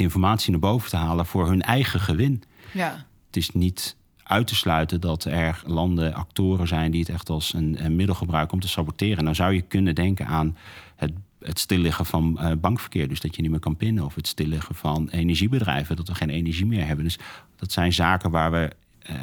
informatie 0.00 0.50
naar 0.50 0.60
boven 0.60 0.90
te 0.90 0.96
halen 0.96 1.26
voor 1.26 1.48
hun 1.48 1.62
eigen 1.62 2.00
gewin. 2.00 2.42
Ja. 2.72 3.06
Het 3.26 3.36
is 3.36 3.50
niet 3.50 3.96
uit 4.22 4.46
te 4.46 4.54
sluiten 4.54 5.00
dat 5.00 5.24
er 5.24 5.62
landen, 5.66 6.14
actoren 6.14 6.68
zijn 6.68 6.90
die 6.90 7.00
het 7.00 7.08
echt 7.08 7.28
als 7.28 7.54
een, 7.54 7.84
een 7.84 7.96
middel 7.96 8.14
gebruiken 8.14 8.54
om 8.54 8.60
te 8.60 8.68
saboteren. 8.68 9.24
Dan 9.24 9.34
zou 9.34 9.52
je 9.52 9.60
kunnen 9.60 9.94
denken 9.94 10.26
aan 10.26 10.56
het, 10.96 11.12
het 11.40 11.58
stilliggen 11.58 12.06
van 12.06 12.38
uh, 12.40 12.52
bankverkeer, 12.60 13.08
dus 13.08 13.20
dat 13.20 13.36
je 13.36 13.42
niet 13.42 13.50
meer 13.50 13.60
kan 13.60 13.76
pinnen, 13.76 14.04
of 14.04 14.14
het 14.14 14.26
stilliggen 14.26 14.74
van 14.74 15.08
energiebedrijven, 15.08 15.96
dat 15.96 16.08
we 16.08 16.14
geen 16.14 16.30
energie 16.30 16.66
meer 16.66 16.86
hebben. 16.86 17.04
Dus 17.04 17.18
dat 17.56 17.72
zijn 17.72 17.92
zaken 17.92 18.30
waar 18.30 18.50
we 18.50 18.70
uh, 19.10 19.16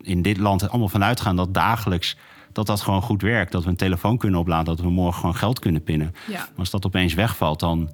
in 0.00 0.22
dit 0.22 0.38
land 0.38 0.68
allemaal 0.68 0.88
van 0.88 1.04
uitgaan 1.04 1.36
dat 1.36 1.54
dagelijks 1.54 2.16
dat 2.52 2.66
dat 2.66 2.80
gewoon 2.80 3.02
goed 3.02 3.22
werkt. 3.22 3.52
Dat 3.52 3.64
we 3.64 3.70
een 3.70 3.76
telefoon 3.76 4.18
kunnen 4.18 4.40
opladen, 4.40 4.64
dat 4.64 4.80
we 4.80 4.90
morgen 4.90 5.20
gewoon 5.20 5.36
geld 5.36 5.58
kunnen 5.58 5.82
pinnen. 5.82 6.14
Ja. 6.28 6.38
Maar 6.38 6.48
als 6.56 6.70
dat 6.70 6.86
opeens 6.86 7.14
wegvalt, 7.14 7.60
dan 7.60 7.90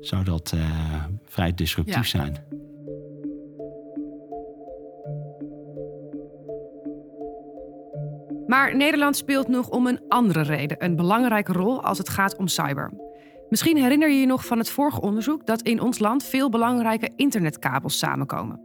zou 0.00 0.24
dat 0.24 0.52
uh, 0.54 0.62
vrij 1.32 1.54
disruptief 1.54 1.94
Ja. 1.94 2.02
zijn. 2.02 2.36
Maar 8.46 8.76
Nederland 8.76 9.16
speelt 9.16 9.48
nog 9.48 9.68
om 9.68 9.86
een 9.86 10.00
andere 10.08 10.42
reden 10.42 10.84
een 10.84 10.96
belangrijke 10.96 11.52
rol 11.52 11.82
als 11.82 11.98
het 11.98 12.08
gaat 12.08 12.36
om 12.36 12.48
cyber. 12.48 12.92
Misschien 13.48 13.76
herinner 13.76 14.08
je 14.10 14.20
je 14.20 14.26
nog 14.26 14.46
van 14.46 14.58
het 14.58 14.70
vorige 14.70 15.00
onderzoek 15.00 15.46
dat 15.46 15.62
in 15.62 15.80
ons 15.80 15.98
land 15.98 16.24
veel 16.24 16.50
belangrijke 16.50 17.10
internetkabels 17.16 17.98
samenkomen. 17.98 18.60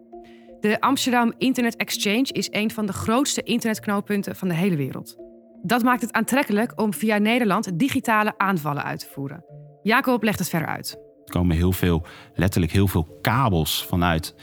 De 0.59 0.79
Amsterdam 0.81 1.33
Internet 1.37 1.75
Exchange 1.75 2.27
is 2.31 2.47
een 2.51 2.71
van 2.71 2.85
de 2.85 2.93
grootste 2.93 3.43
internetknooppunten 3.43 4.35
van 4.35 4.47
de 4.47 4.53
hele 4.53 4.75
wereld. 4.75 5.15
Dat 5.61 5.83
maakt 5.83 6.01
het 6.01 6.11
aantrekkelijk 6.11 6.81
om 6.81 6.93
via 6.93 7.17
Nederland 7.17 7.79
digitale 7.79 8.37
aanvallen 8.37 8.83
uit 8.83 8.99
te 8.99 9.07
voeren. 9.07 9.45
Jacob 9.81 10.23
legt 10.23 10.39
het 10.39 10.49
verder 10.49 10.67
uit. 10.67 11.06
Er 11.27 11.33
komen 11.33 11.55
heel 11.55 11.71
veel, 11.71 12.05
letterlijk 12.35 12.71
heel 12.71 12.87
veel 12.87 13.17
kabels 13.21 13.85
vanuit, 13.85 14.35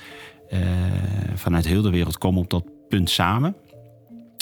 uh, 0.52 0.60
vanuit 1.34 1.66
heel 1.66 1.82
de 1.82 1.90
wereld 1.90 2.18
komen 2.18 2.40
op 2.40 2.50
dat 2.50 2.64
punt 2.88 3.10
samen. 3.10 3.56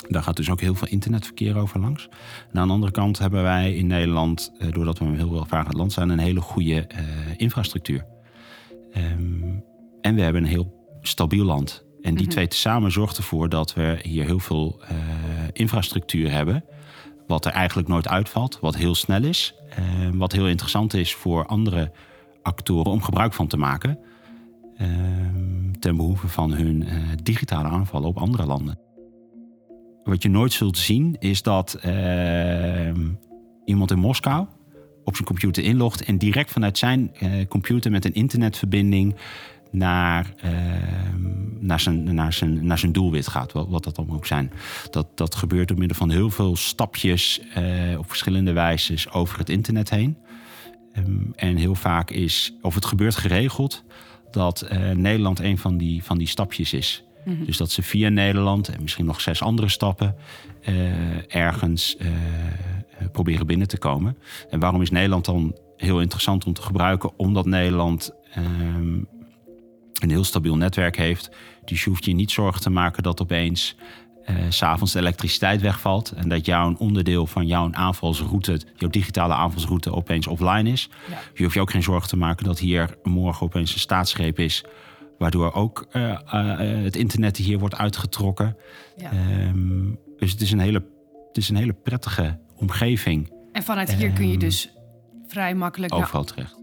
Daar 0.09 0.23
gaat 0.23 0.37
dus 0.37 0.51
ook 0.51 0.61
heel 0.61 0.75
veel 0.75 0.89
internetverkeer 0.89 1.57
over 1.57 1.81
langs. 1.81 2.09
En 2.53 2.59
aan 2.59 2.67
de 2.67 2.73
andere 2.73 2.93
kant 2.93 3.19
hebben 3.19 3.43
wij 3.43 3.75
in 3.75 3.87
Nederland, 3.87 4.53
uh, 4.59 4.73
doordat 4.73 4.99
we 4.99 5.05
een 5.05 5.17
heel 5.17 5.33
welvarend 5.33 5.75
land 5.75 5.93
zijn, 5.93 6.09
een 6.09 6.19
hele 6.19 6.41
goede 6.41 6.75
uh, 6.75 6.99
infrastructuur. 7.37 8.07
Um, 8.97 9.65
en 10.01 10.15
we 10.15 10.21
hebben 10.21 10.43
een 10.43 10.49
heel 10.49 10.99
stabiel 11.01 11.45
land. 11.45 11.85
En 11.85 12.01
die 12.01 12.11
mm 12.11 12.19
-hmm. 12.19 12.29
twee 12.29 12.49
tezamen 12.49 12.93
zorgt 12.93 13.17
ervoor 13.17 13.49
dat 13.49 13.75
we 13.75 13.99
hier 14.03 14.25
heel 14.25 14.39
veel 14.39 14.83
infrastructuur 15.53 16.31
hebben. 16.31 16.65
Wat 17.27 17.45
er 17.45 17.53
eigenlijk 17.53 17.89
nooit 17.89 18.09
uitvalt, 18.09 18.59
wat 18.61 18.77
heel 18.77 18.95
snel 18.95 19.25
is. 19.25 19.55
Uh, 19.79 20.09
wat 20.15 20.33
heel 20.33 20.49
interessant 20.49 20.95
is 20.95 21.15
voor 21.15 21.47
andere 21.47 21.93
actoren 22.43 22.93
om 22.93 23.03
gebruik 23.03 23.33
van 23.33 23.47
te 23.47 23.57
maken. 23.57 23.99
Uh, 24.81 24.89
ten 25.79 25.97
behoeve 25.97 26.29
van 26.29 26.53
hun 26.53 26.83
uh, 26.83 26.95
digitale 27.23 27.69
aanvallen 27.69 28.09
op 28.09 28.17
andere 28.17 28.47
landen. 28.47 28.79
Wat 30.05 30.23
je 30.23 30.29
nooit 30.29 30.53
zult 30.53 30.79
zien 30.79 31.17
is 31.19 31.43
dat 31.43 31.75
ehm, 31.75 33.09
iemand 33.65 33.91
in 33.91 33.99
Moskou 33.99 34.47
op 35.05 35.15
zijn 35.15 35.27
computer 35.27 35.65
inlogt 35.65 36.05
en 36.05 36.19
direct 36.19 36.51
vanuit 36.51 36.79
zijn 36.79 37.11
uh, 37.23 37.47
computer 37.49 37.91
met 37.91 38.05
een 38.05 38.15
internetverbinding 38.15 39.15
naar, 39.71 40.35
uh, 40.45 40.51
naar, 41.59 41.81
zijn, 41.81 42.15
naar, 42.15 42.33
zijn, 42.33 42.67
naar 42.67 42.79
zijn 42.79 42.93
doelwit 42.93 43.29
gaat, 43.29 43.53
wat, 43.53 43.69
wat 43.69 43.85
dat 43.85 43.97
dan 43.97 44.11
ook 44.11 44.27
zijn. 44.27 44.53
Dat, 44.91 45.07
dat 45.15 45.35
gebeurt 45.35 45.69
door 45.69 45.79
middel 45.79 45.97
van 45.97 46.11
heel 46.11 46.31
veel 46.31 46.57
stapjes 46.57 47.41
uh, 47.59 47.99
op 47.99 48.09
verschillende 48.09 48.53
wijzes 48.53 49.11
over 49.11 49.39
het 49.39 49.49
internet 49.49 49.91
heen. 49.91 50.17
Um, 50.97 51.33
en 51.37 51.57
heel 51.57 51.75
vaak 51.75 52.11
is, 52.11 52.55
of 52.61 52.75
het 52.75 52.85
gebeurt 52.85 53.15
geregeld, 53.15 53.85
dat 54.31 54.69
uh, 54.73 54.91
Nederland 54.91 55.41
een 55.41 55.59
van 55.59 55.77
die, 55.77 56.05
van 56.05 56.19
die 56.19 56.27
stapjes 56.27 56.73
is. 56.73 57.05
Mm 57.25 57.37
-hmm. 57.37 57.45
Dus 57.45 57.57
dat 57.57 57.71
ze 57.71 57.83
via 57.83 58.09
Nederland 58.09 58.69
en 58.69 58.83
misschien 58.83 59.05
nog 59.05 59.21
zes 59.21 59.43
andere 59.43 59.69
stappen 59.69 60.17
ergens 61.29 61.97
proberen 63.13 63.47
binnen 63.47 63.69
te 63.69 63.79
komen. 63.79 64.19
En 64.51 64.61
waarom 64.61 64.83
is 64.83 64.91
Nederland 64.91 65.25
dan 65.25 65.57
heel 65.77 66.01
interessant 66.01 66.47
om 66.47 66.53
te 66.53 66.63
gebruiken? 66.63 67.19
Omdat 67.19 67.47
Nederland 67.47 68.11
um, 68.39 69.07
een 70.03 70.11
heel 70.11 70.25
stabiel 70.25 70.57
netwerk 70.57 70.97
heeft. 70.97 71.31
Dus 71.65 71.85
je 71.85 71.91
hoeft 71.91 72.05
je 72.05 72.13
niet 72.13 72.31
zorgen 72.31 72.61
te 72.61 72.71
maken 72.71 73.03
dat 73.03 73.21
opeens 73.21 73.77
uh, 74.31 74.37
s'avonds 74.49 74.93
de 74.93 74.99
elektriciteit 74.99 75.61
wegvalt. 75.61 76.11
En 76.11 76.29
dat 76.29 76.47
jouw 76.47 76.75
onderdeel 76.79 77.27
van 77.27 77.47
jouw 77.47 77.73
aanvalsroute, 77.73 78.61
jouw 78.77 78.89
digitale 78.89 79.35
aanvalsroute, 79.35 79.93
opeens 79.93 80.27
offline 80.27 80.71
is. 80.71 80.91
Ja. 81.11 81.19
Je 81.35 81.43
hoeft 81.43 81.55
je 81.55 81.61
ook 81.61 81.71
geen 81.71 81.83
zorgen 81.83 82.09
te 82.09 82.17
maken 82.17 82.45
dat 82.45 82.59
hier 82.59 82.97
morgen 83.03 83.47
opeens 83.47 83.73
een 83.75 83.81
staatsgreep 83.81 84.39
is. 84.39 84.65
Waardoor 85.19 85.53
ook 85.53 85.87
uh, 85.93 86.03
uh, 86.03 86.19
het 86.85 86.97
internet 86.97 87.37
hier 87.37 87.59
wordt 87.59 87.77
uitgetrokken. 87.77 88.57
Ja. 88.97 89.11
Um, 89.47 89.99
dus 90.17 90.33
het 90.33 90.41
is, 90.41 90.53
een 90.53 90.59
hele, 90.59 90.85
het 91.29 91.37
is 91.37 91.49
een 91.49 91.57
hele 91.57 91.73
prettige 91.73 92.39
omgeving. 92.57 93.33
En 93.53 93.63
vanuit 93.63 93.95
hier 93.95 94.11
kun 94.11 94.29
je 94.29 94.39
dus 94.39 94.73
vrij 95.27 95.55
makkelijk... 95.55 95.95
Overal 95.95 96.25
terecht. 96.25 96.61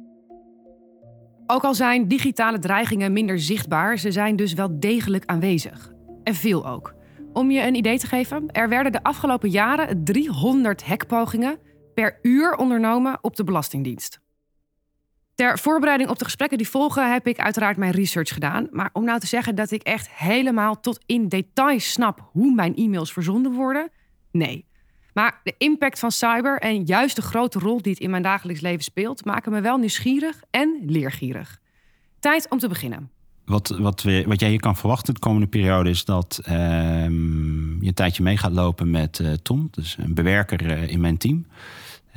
Ook 1.47 1.63
al 1.63 1.75
zijn 1.75 2.07
digitale 2.07 2.59
dreigingen 2.59 3.13
minder 3.13 3.39
zichtbaar, 3.39 3.97
ze 3.97 4.11
zijn 4.11 4.35
dus 4.35 4.53
wel 4.53 4.79
degelijk 4.79 5.25
aanwezig. 5.25 5.91
En 6.23 6.35
veel 6.35 6.67
ook. 6.67 6.93
Om 7.33 7.51
je 7.51 7.61
een 7.61 7.75
idee 7.75 7.99
te 7.99 8.07
geven, 8.07 8.51
er 8.51 8.69
werden 8.69 8.91
de 8.91 9.03
afgelopen 9.03 9.49
jaren 9.49 10.03
300 10.03 10.83
hackpogingen 10.83 11.59
per 11.93 12.19
uur 12.21 12.55
ondernomen 12.55 13.17
op 13.21 13.35
de 13.35 13.43
Belastingdienst. 13.43 14.19
Ter 15.35 15.59
voorbereiding 15.59 16.09
op 16.09 16.17
de 16.19 16.23
gesprekken 16.23 16.57
die 16.57 16.69
volgen 16.69 17.11
heb 17.11 17.27
ik 17.27 17.39
uiteraard 17.39 17.77
mijn 17.77 17.91
research 17.91 18.33
gedaan. 18.33 18.67
Maar 18.71 18.89
om 18.93 19.03
nou 19.03 19.19
te 19.19 19.27
zeggen 19.27 19.55
dat 19.55 19.71
ik 19.71 19.83
echt 19.83 20.09
helemaal 20.09 20.79
tot 20.79 21.03
in 21.05 21.27
detail 21.27 21.79
snap 21.79 22.29
hoe 22.31 22.53
mijn 22.53 22.75
e-mails 22.75 23.13
verzonden 23.13 23.51
worden, 23.51 23.91
nee. 24.31 24.67
Maar 25.13 25.39
de 25.43 25.55
impact 25.57 25.99
van 25.99 26.11
cyber 26.11 26.59
en 26.59 26.83
juist 26.83 27.15
de 27.15 27.21
grote 27.21 27.59
rol 27.59 27.81
die 27.81 27.91
het 27.91 28.01
in 28.01 28.09
mijn 28.09 28.23
dagelijks 28.23 28.61
leven 28.61 28.83
speelt, 28.83 29.25
maken 29.25 29.51
me 29.51 29.61
wel 29.61 29.77
nieuwsgierig 29.77 30.41
en 30.49 30.79
leergierig. 30.85 31.59
Tijd 32.19 32.49
om 32.49 32.57
te 32.57 32.67
beginnen. 32.67 33.11
Wat, 33.49 33.75
wat, 33.79 34.03
wat 34.25 34.39
jij 34.39 34.49
hier 34.49 34.59
kan 34.59 34.75
verwachten 34.75 35.13
de 35.13 35.19
komende 35.19 35.47
periode 35.47 35.89
is 35.89 36.05
dat 36.05 36.41
uh, 36.41 36.53
je 36.53 37.87
een 37.87 37.93
tijdje 37.93 38.23
mee 38.23 38.37
gaat 38.37 38.51
lopen 38.51 38.91
met 38.91 39.19
uh, 39.19 39.33
Tom, 39.33 39.67
dus 39.71 39.95
een 39.99 40.13
bewerker 40.13 40.65
uh, 40.65 40.87
in 40.87 40.99
mijn 40.99 41.17
team. 41.17 41.45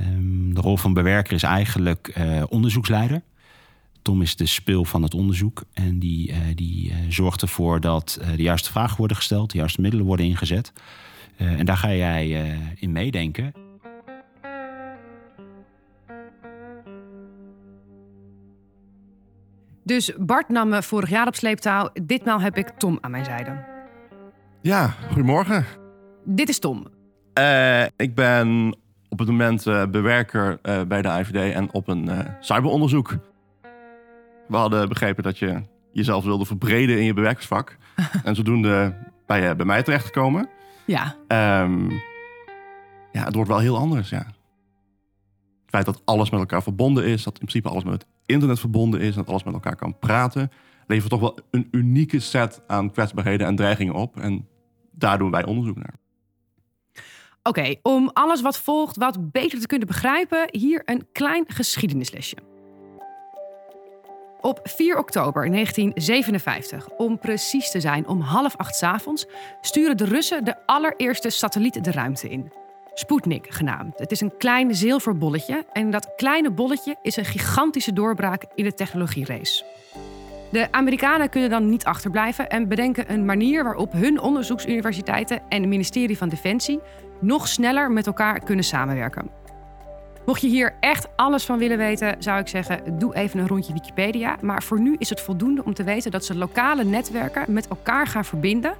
Um, 0.00 0.54
de 0.54 0.60
rol 0.60 0.76
van 0.76 0.92
bewerker 0.92 1.32
is 1.32 1.42
eigenlijk 1.42 2.14
uh, 2.18 2.42
onderzoeksleider. 2.48 3.22
Tom 4.02 4.22
is 4.22 4.36
de 4.36 4.46
spil 4.46 4.84
van 4.84 5.02
het 5.02 5.14
onderzoek 5.14 5.64
en 5.72 5.98
die, 5.98 6.34
die 6.54 6.92
zorgt 7.08 7.42
ervoor 7.42 7.80
dat 7.80 8.20
de 8.36 8.42
juiste 8.42 8.70
vragen 8.70 8.96
worden 8.96 9.16
gesteld, 9.16 9.50
de 9.50 9.58
juiste 9.58 9.80
middelen 9.80 10.06
worden 10.06 10.26
ingezet. 10.26 10.72
en 11.36 11.66
daar 11.66 11.76
ga 11.76 11.94
jij 11.94 12.56
in 12.74 12.92
meedenken. 12.92 13.61
Dus 19.84 20.12
Bart 20.18 20.48
nam 20.48 20.68
me 20.68 20.82
vorig 20.82 21.10
jaar 21.10 21.26
op 21.26 21.34
sleeptouw. 21.34 21.90
Ditmaal 22.02 22.40
heb 22.40 22.56
ik 22.56 22.68
Tom 22.68 22.98
aan 23.00 23.10
mijn 23.10 23.24
zijde. 23.24 23.64
Ja, 24.60 24.86
goedemorgen. 25.06 25.64
Dit 26.24 26.48
is 26.48 26.58
Tom. 26.58 26.86
Uh, 27.38 27.82
ik 27.82 28.14
ben 28.14 28.76
op 29.08 29.18
het 29.18 29.28
moment 29.28 29.66
uh, 29.66 29.86
bewerker 29.86 30.58
uh, 30.62 30.82
bij 30.82 31.02
de 31.02 31.08
IVD 31.08 31.54
en 31.54 31.72
op 31.72 31.88
een 31.88 32.10
cyberonderzoek. 32.40 33.16
We 34.48 34.56
hadden 34.56 34.88
begrepen 34.88 35.22
dat 35.22 35.38
je 35.38 35.62
jezelf 35.92 36.24
wilde 36.24 36.44
verbreden 36.44 36.98
in 36.98 37.04
je 37.04 37.14
bewerkersvak. 37.14 37.76
en 38.24 38.34
zodoende 38.34 38.94
bij, 39.26 39.42
je 39.42 39.56
bij 39.56 39.66
mij 39.66 39.82
terechtgekomen. 39.82 40.48
Ja. 40.84 41.14
Um, 41.62 41.90
ja, 43.12 43.24
het 43.24 43.34
wordt 43.34 43.50
wel 43.50 43.58
heel 43.58 43.76
anders, 43.76 44.10
ja. 44.10 44.26
Het 45.62 45.70
feit 45.70 45.84
dat 45.84 46.02
alles 46.04 46.30
met 46.30 46.40
elkaar 46.40 46.62
verbonden 46.62 47.04
is, 47.04 47.22
dat 47.22 47.32
in 47.32 47.38
principe 47.38 47.68
alles 47.68 47.84
met 47.84 47.92
het 47.92 48.06
internet 48.26 48.60
verbonden 48.60 49.00
is 49.00 49.16
en 49.16 49.26
alles 49.26 49.44
met 49.44 49.54
elkaar 49.54 49.76
kan 49.76 49.98
praten, 49.98 50.50
levert 50.86 51.10
toch 51.10 51.20
wel 51.20 51.38
een 51.50 51.68
unieke 51.70 52.20
set 52.20 52.62
aan 52.66 52.90
kwetsbaarheden 52.90 53.46
en 53.46 53.56
dreigingen 53.56 53.94
op. 53.94 54.16
En 54.16 54.48
daar 54.90 55.18
doen 55.18 55.30
wij 55.30 55.44
onderzoek 55.44 55.76
naar. 55.76 56.00
Oké, 57.42 57.74
om 57.82 58.10
alles 58.12 58.40
wat 58.40 58.58
volgt 58.58 58.96
wat 58.96 59.32
beter 59.32 59.60
te 59.60 59.66
kunnen 59.66 59.86
begrijpen, 59.86 60.48
hier 60.50 60.82
een 60.84 61.06
klein 61.12 61.44
geschiedenislesje. 61.46 62.36
Op 64.40 64.60
4 64.62 64.98
oktober 64.98 65.50
1957, 65.50 66.88
om 66.88 67.18
precies 67.18 67.70
te 67.70 67.80
zijn 67.80 68.06
om 68.06 68.20
half 68.20 68.56
acht 68.56 68.76
's 68.76 68.82
avonds, 68.82 69.26
sturen 69.60 69.96
de 69.96 70.04
Russen 70.04 70.44
de 70.44 70.66
allereerste 70.66 71.30
satelliet 71.30 71.84
de 71.84 71.90
ruimte 71.90 72.28
in. 72.28 72.52
Sputnik 72.94 73.46
genaamd. 73.48 73.98
Het 73.98 74.10
is 74.10 74.20
een 74.20 74.36
klein 74.38 74.74
zilverbolletje 74.74 75.64
en 75.72 75.90
dat 75.90 76.12
kleine 76.16 76.50
bolletje 76.50 76.96
is 77.02 77.16
een 77.16 77.24
gigantische 77.24 77.92
doorbraak 77.92 78.44
in 78.54 78.64
de 78.64 78.74
technologierace. 78.74 79.64
De 80.50 80.72
Amerikanen 80.72 81.30
kunnen 81.30 81.50
dan 81.50 81.68
niet 81.68 81.84
achterblijven 81.84 82.48
en 82.48 82.68
bedenken 82.68 83.12
een 83.12 83.24
manier 83.24 83.64
waarop 83.64 83.92
hun 83.92 84.20
onderzoeksuniversiteiten 84.20 85.42
en 85.48 85.60
het 85.60 85.68
ministerie 85.68 86.18
van 86.18 86.28
Defensie 86.28 86.80
nog 87.20 87.48
sneller 87.48 87.90
met 87.90 88.06
elkaar 88.06 88.40
kunnen 88.40 88.64
samenwerken. 88.64 89.30
Mocht 90.26 90.40
je 90.40 90.48
hier 90.48 90.74
echt 90.80 91.08
alles 91.16 91.44
van 91.44 91.58
willen 91.58 91.78
weten, 91.78 92.16
zou 92.18 92.40
ik 92.40 92.48
zeggen: 92.48 92.98
doe 92.98 93.14
even 93.14 93.40
een 93.40 93.48
rondje 93.48 93.72
Wikipedia. 93.72 94.36
Maar 94.40 94.62
voor 94.62 94.80
nu 94.80 94.96
is 94.98 95.08
het 95.08 95.20
voldoende 95.20 95.64
om 95.64 95.74
te 95.74 95.84
weten 95.84 96.10
dat 96.10 96.24
ze 96.24 96.36
lokale 96.36 96.84
netwerken 96.84 97.52
met 97.52 97.68
elkaar 97.68 98.06
gaan 98.06 98.24
verbinden. 98.24 98.74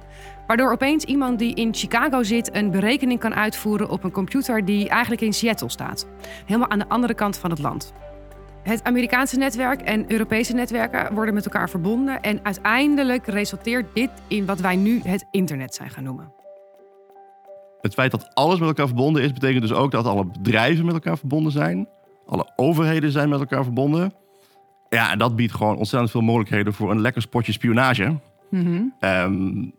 Waardoor 0.47 0.71
opeens 0.71 1.03
iemand 1.03 1.39
die 1.39 1.55
in 1.55 1.73
Chicago 1.73 2.23
zit 2.23 2.55
een 2.55 2.71
berekening 2.71 3.19
kan 3.19 3.33
uitvoeren 3.33 3.89
op 3.89 4.03
een 4.03 4.11
computer 4.11 4.65
die 4.65 4.89
eigenlijk 4.89 5.21
in 5.21 5.33
Seattle 5.33 5.69
staat. 5.69 6.07
Helemaal 6.45 6.69
aan 6.69 6.79
de 6.79 6.89
andere 6.89 7.13
kant 7.13 7.37
van 7.37 7.49
het 7.49 7.59
land. 7.59 7.93
Het 8.63 8.83
Amerikaanse 8.83 9.37
netwerk 9.37 9.81
en 9.81 10.11
Europese 10.11 10.53
netwerken 10.53 11.13
worden 11.13 11.33
met 11.33 11.45
elkaar 11.45 11.69
verbonden. 11.69 12.21
En 12.21 12.39
uiteindelijk 12.43 13.27
resulteert 13.27 13.85
dit 13.93 14.09
in 14.27 14.45
wat 14.45 14.59
wij 14.59 14.75
nu 14.75 15.01
het 15.03 15.25
internet 15.31 15.75
zijn 15.75 15.89
gaan 15.89 16.03
noemen. 16.03 16.33
Het 17.81 17.93
feit 17.93 18.11
dat 18.11 18.35
alles 18.35 18.59
met 18.59 18.67
elkaar 18.67 18.87
verbonden 18.87 19.23
is, 19.23 19.33
betekent 19.33 19.61
dus 19.61 19.73
ook 19.73 19.91
dat 19.91 20.05
alle 20.05 20.25
bedrijven 20.25 20.85
met 20.85 20.93
elkaar 20.93 21.17
verbonden 21.17 21.51
zijn. 21.51 21.87
Alle 22.25 22.51
overheden 22.55 23.11
zijn 23.11 23.29
met 23.29 23.39
elkaar 23.39 23.63
verbonden. 23.63 24.13
Ja, 24.89 25.11
en 25.11 25.17
dat 25.17 25.35
biedt 25.35 25.53
gewoon 25.53 25.77
ontzettend 25.77 26.11
veel 26.11 26.21
mogelijkheden 26.21 26.73
voor 26.73 26.91
een 26.91 27.01
lekker 27.01 27.21
spotje 27.21 27.51
spionage. 27.51 28.19
Ehm, 28.99 29.69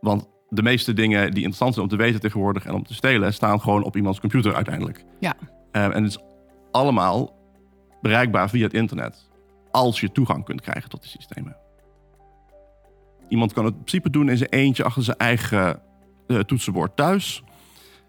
want 0.00 0.28
de 0.48 0.62
meeste 0.62 0.92
dingen 0.92 1.20
die 1.20 1.34
interessant 1.34 1.74
zijn 1.74 1.84
om 1.84 1.90
te 1.90 1.96
weten 1.96 2.20
tegenwoordig 2.20 2.64
en 2.64 2.74
om 2.74 2.84
te 2.84 2.94
stelen, 2.94 3.34
staan 3.34 3.60
gewoon 3.60 3.84
op 3.84 3.96
iemands 3.96 4.20
computer 4.20 4.54
uiteindelijk. 4.54 5.04
Ja. 5.20 5.34
Ehm, 5.72 5.90
en 5.90 6.02
het 6.02 6.12
is 6.12 6.22
allemaal 6.70 7.36
bereikbaar 8.02 8.50
via 8.50 8.64
het 8.64 8.74
internet. 8.74 9.28
Als 9.70 10.00
je 10.00 10.12
toegang 10.12 10.44
kunt 10.44 10.60
krijgen 10.60 10.90
tot 10.90 11.02
die 11.02 11.10
systemen. 11.10 11.56
Iemand 13.28 13.52
kan 13.52 13.64
het 13.64 13.74
in 13.74 13.84
principe 13.84 14.10
doen 14.10 14.28
in 14.28 14.36
zijn 14.36 14.50
eentje 14.50 14.84
achter 14.84 15.02
zijn 15.02 15.16
eigen 15.16 15.80
eh, 16.26 16.38
toetsenbord 16.38 16.96
thuis. 16.96 17.42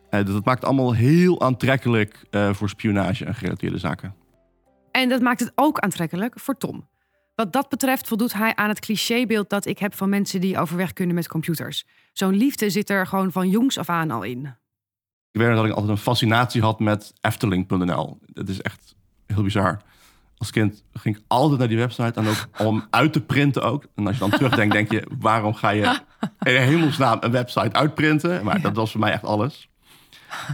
Eh, 0.10 0.26
dus 0.26 0.34
dat 0.34 0.46
maakt 0.46 0.66
allemaal 0.66 0.94
heel 0.94 1.42
aantrekkelijk 1.42 2.26
eh, 2.30 2.54
voor 2.54 2.70
spionage 2.70 3.26
en 3.26 3.36
gerelateerde 3.36 3.78
zaken. 3.78 4.16
En 4.92 5.10
dat 5.10 5.22
maakt 5.22 5.40
het 5.40 5.52
ook 5.56 5.80
aantrekkelijk 5.80 6.40
voor 6.40 6.58
Tom. 6.58 6.88
Wat 7.38 7.54
dat 7.54 7.70
betreft 7.70 8.08
voldoet 8.08 8.34
hij 8.34 8.56
aan 8.56 8.70
het 8.70 8.80
clichébeeld 8.80 9.50
dat 9.50 9.66
ik 9.66 9.80
heb 9.80 9.96
van 9.96 10.10
mensen 10.10 10.42
die 10.42 10.60
overweg 10.60 10.94
kunnen 10.94 11.16
met 11.16 11.28
computers. 11.28 11.86
Zo'n 12.14 12.36
liefde 12.36 12.70
zit 12.70 12.90
er 12.90 13.08
gewoon 13.08 13.32
van 13.32 13.50
jongs 13.50 13.78
af 13.78 13.90
aan 13.90 14.12
al 14.12 14.24
in. 14.24 14.56
Ik 15.32 15.42
weet 15.42 15.56
dat 15.56 15.66
ik 15.66 15.72
altijd 15.72 15.90
een 15.90 15.98
fascinatie 15.98 16.62
had 16.62 16.80
met 16.80 17.14
Efteling.nl. 17.22 18.18
Dat 18.26 18.50
is 18.50 18.62
echt 18.62 18.96
heel 19.26 19.44
bizar. 19.44 19.82
Als 20.38 20.52
kind 20.52 20.84
ging 20.94 21.18
ik 21.18 21.24
altijd 21.28 21.60
naar 21.60 21.68
die 21.68 21.78
website 21.78 22.20
en 22.20 22.28
ook 22.28 22.48
om 22.58 22.88
uit 22.90 23.14
te 23.14 23.22
printen 23.22 23.64
ook. 23.64 23.86
En 23.96 24.08
als 24.08 24.16
je 24.16 24.22
dan 24.22 24.30
terugdenkt, 24.30 24.74
denk 24.74 24.92
je, 24.92 25.08
waarom 25.20 25.54
ga 25.54 25.70
je 25.70 26.00
in 26.40 26.56
hemelsnaam 26.56 27.18
een 27.20 27.32
website 27.32 27.74
uitprinten? 27.74 28.44
Maar 28.44 28.62
dat 28.62 28.76
was 28.76 28.92
voor 28.92 29.00
mij 29.00 29.12
echt 29.12 29.24
alles. 29.24 29.70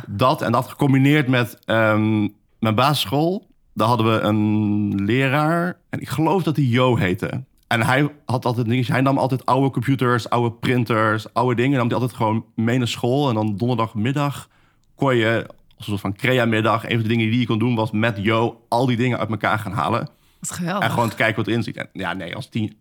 Dat 0.07 0.41
en 0.41 0.51
dat 0.51 0.69
gecombineerd 0.69 1.27
met 1.27 1.59
ehm, 1.65 2.27
mijn 2.59 2.75
basisschool. 2.75 3.51
Daar 3.73 3.87
hadden 3.87 4.13
we 4.13 4.19
een 4.19 5.05
leraar 5.05 5.77
en 5.89 5.99
ik 5.99 6.09
geloof 6.09 6.43
dat 6.43 6.55
hij 6.55 6.65
Jo 6.65 6.95
heette. 6.95 7.43
En 7.67 7.81
hij 7.81 8.09
had 8.25 8.45
altijd 8.45 8.67
dingen. 8.67 8.85
Hij 8.85 9.01
nam 9.01 9.17
altijd 9.17 9.45
oude 9.45 9.69
computers, 9.69 10.29
oude 10.29 10.51
printers, 10.51 11.33
oude 11.33 11.55
dingen. 11.55 11.77
Nam 11.77 11.87
hij 11.87 11.95
altijd 11.95 12.13
gewoon 12.13 12.45
mee 12.55 12.77
naar 12.77 12.87
school. 12.87 13.29
En 13.29 13.35
dan 13.35 13.57
donderdagmiddag 13.57 14.49
kon 14.95 15.15
je 15.15 15.45
als 15.47 15.57
een 15.77 15.83
soort 15.83 16.01
van 16.01 16.15
crea-middag. 16.15 16.83
Een 16.83 16.89
van 16.89 17.01
de 17.01 17.07
dingen 17.07 17.29
die 17.29 17.39
je 17.39 17.45
kon 17.45 17.59
doen 17.59 17.75
was 17.75 17.91
met 17.91 18.17
Jo 18.21 18.61
al 18.69 18.85
die 18.85 18.97
dingen 18.97 19.19
uit 19.19 19.29
elkaar 19.29 19.59
gaan 19.59 19.71
halen. 19.71 20.09
Wat 20.39 20.51
geweldig. 20.51 20.83
En 20.83 20.91
gewoon 20.91 21.09
te 21.09 21.15
kijken 21.15 21.35
wat 21.35 21.47
erin 21.47 21.63
zit. 21.63 21.77
En 21.77 21.89
ja, 21.93 22.13
nee, 22.13 22.35
als 22.35 22.49
tien, 22.49 22.75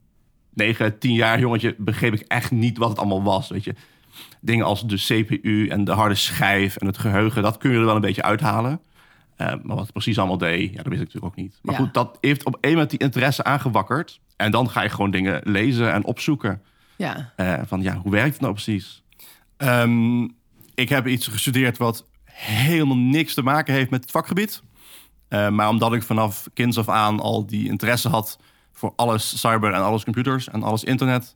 negen, 0.54 0.98
tien 0.98 1.14
jaar 1.14 1.38
jongetje 1.38 1.74
begreep 1.78 2.12
ik 2.12 2.24
echt 2.28 2.50
niet 2.50 2.78
wat 2.78 2.88
het 2.88 2.98
allemaal 2.98 3.22
was. 3.22 3.48
Weet 3.48 3.64
je, 3.64 3.74
dingen 4.40 4.64
als 4.64 4.86
de 4.86 4.96
CPU 4.96 5.68
en 5.68 5.84
de 5.84 5.92
harde 5.92 6.14
schijf 6.14 6.76
en 6.76 6.86
het 6.86 6.98
geheugen, 6.98 7.42
dat 7.42 7.58
kun 7.58 7.70
je 7.70 7.78
er 7.78 7.84
wel 7.84 7.94
een 7.94 8.00
beetje 8.00 8.22
uithalen. 8.22 8.80
Eh, 9.36 9.46
maar 9.46 9.76
wat 9.76 9.80
het 9.80 9.92
precies 9.92 10.18
allemaal 10.18 10.38
deed, 10.38 10.70
ja, 10.70 10.76
dat 10.76 10.86
wist 10.86 11.00
ik 11.00 11.06
natuurlijk 11.06 11.24
ook 11.24 11.36
niet. 11.36 11.58
Maar 11.62 11.74
Ja. 11.74 11.80
goed, 11.80 11.94
dat 11.94 12.18
heeft 12.20 12.44
op 12.44 12.56
een 12.60 12.70
moment 12.70 12.90
die 12.90 12.98
interesse 12.98 13.44
aangewakkerd. 13.44 14.20
En 14.36 14.50
dan 14.50 14.70
ga 14.70 14.82
je 14.82 14.88
gewoon 14.88 15.10
dingen 15.10 15.40
lezen 15.44 15.92
en 15.92 16.04
opzoeken. 16.04 16.62
Ja. 16.96 17.32
Eh, 17.36 17.60
van 17.66 17.82
ja, 17.82 17.96
hoe 17.96 18.10
werkt 18.10 18.32
het 18.32 18.40
nou 18.40 18.52
precies? 18.52 19.02
Ehm, 19.56 20.22
ik 20.74 20.88
heb 20.88 21.06
iets 21.06 21.26
gestudeerd 21.26 21.78
wat 21.78 22.06
helemaal 22.24 22.96
niks 22.96 23.34
te 23.34 23.42
maken 23.42 23.74
heeft 23.74 23.90
met 23.90 24.02
het 24.02 24.10
vakgebied. 24.10 24.62
Eh, 25.28 25.48
maar 25.48 25.68
omdat 25.68 25.92
ik 25.92 26.02
vanaf 26.02 26.48
kinds 26.54 26.78
af 26.78 26.88
aan 26.88 27.20
al 27.20 27.46
die 27.46 27.68
interesse 27.68 28.08
had 28.08 28.38
voor 28.72 28.92
alles 28.96 29.40
cyber 29.40 29.72
en 29.72 29.82
alles 29.82 30.04
computers 30.04 30.48
en 30.48 30.62
alles 30.62 30.84
internet, 30.84 31.34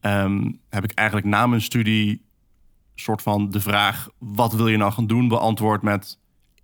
ehm, 0.00 0.50
heb 0.68 0.84
ik 0.84 0.92
eigenlijk 0.92 1.26
na 1.28 1.46
mijn 1.46 1.62
studie 1.62 2.22
soort 2.94 3.22
van 3.22 3.50
de 3.50 3.60
vraag: 3.60 4.08
wat 4.18 4.52
wil 4.52 4.68
je 4.68 4.76
nou 4.76 4.92
gaan 4.92 5.06
doen? 5.06 5.28
beantwoord 5.28 5.82
met: 5.82 6.18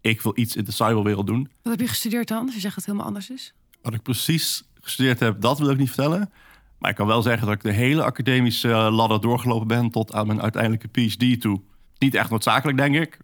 ik 0.09 0.21
wil 0.21 0.33
iets 0.35 0.57
in 0.57 0.65
de 0.65 0.73
cyberwereld 0.73 1.27
doen. 1.27 1.51
Wat 1.63 1.73
heb 1.73 1.81
je 1.81 1.89
gestudeerd 1.89 2.29
dan? 2.29 2.45
Als 2.45 2.55
je 2.55 2.61
zegt 2.61 2.75
dat 2.75 2.85
het 2.85 2.87
helemaal 2.87 3.07
anders 3.07 3.31
is. 3.31 3.55
Wat 3.83 3.95
ik 3.95 4.03
precies 4.03 4.63
gestudeerd 4.81 5.21
heb, 5.21 5.41
dat 5.41 5.59
wil 5.59 5.71
ik 5.71 5.79
niet 5.79 5.91
vertellen. 5.91 6.31
Maar 6.79 6.91
ik 6.91 6.97
kan 6.97 7.07
wel 7.07 7.23
zeggen 7.23 7.47
dat 7.47 7.57
ik 7.57 7.63
de 7.63 7.73
hele 7.73 8.05
academische 8.05 8.69
ladder 8.69 9.21
doorgelopen 9.21 9.67
ben 9.67 9.91
tot 9.91 10.13
aan 10.13 10.27
mijn 10.27 10.43
uiteindelijke 10.43 10.89
PhD 10.89 11.41
toe. 11.41 11.61
Niet 11.99 12.15
echt 12.15 12.31
noodzakelijk, 12.31 12.79
denk 12.79 12.95
ik. 12.95 13.19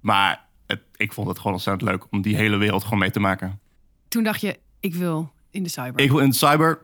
Maar 0.00 0.44
het, 0.66 0.80
ik 0.96 1.12
vond 1.12 1.28
het 1.28 1.36
gewoon 1.36 1.52
ontzettend 1.52 1.90
leuk 1.90 2.06
om 2.10 2.22
die 2.22 2.36
hele 2.36 2.56
wereld 2.56 2.84
gewoon 2.84 2.98
mee 2.98 3.10
te 3.10 3.20
maken. 3.20 3.60
Toen 4.08 4.22
dacht 4.22 4.40
je, 4.40 4.58
ik 4.80 4.94
wil 4.94 5.32
in 5.50 5.62
de 5.62 5.68
cyber. 5.68 6.00
Ik 6.00 6.10
wil 6.10 6.18
in 6.18 6.30
de 6.30 6.36
cyber. 6.36 6.78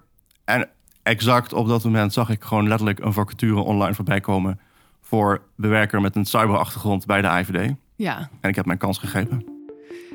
En 0.44 0.68
exact 1.02 1.52
op 1.52 1.68
dat 1.68 1.85
moment 1.85 2.12
zag 2.12 2.28
ik 2.30 2.44
gewoon 2.44 2.68
letterlijk 2.68 2.98
een 2.98 3.12
vacature 3.12 3.61
online 3.61 3.94
voorbij 3.94 4.20
komen 4.20 4.61
voor 5.00 5.42
bewerker 5.56 6.00
met 6.00 6.16
een 6.16 6.24
cyberachtergrond 6.24 7.06
bij 7.06 7.22
de 7.22 7.28
IVD. 7.28 7.74
Ja. 8.02 8.30
En 8.40 8.48
ik 8.48 8.56
heb 8.56 8.66
mijn 8.66 8.78
kans 8.78 8.98
gegrepen. 8.98 9.44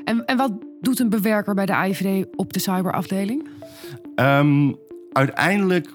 En, 0.04 0.24
en 0.24 0.36
wat 0.36 0.52
doet 0.80 0.98
een 0.98 1.08
bewerker 1.08 1.54
bij 1.54 1.66
de 1.66 1.72
IVD 1.72 2.26
op 2.36 2.52
de 2.52 2.58
cyberafdeling? 2.58 3.48
Ehm, 4.14 4.72
uiteindelijk 5.12 5.88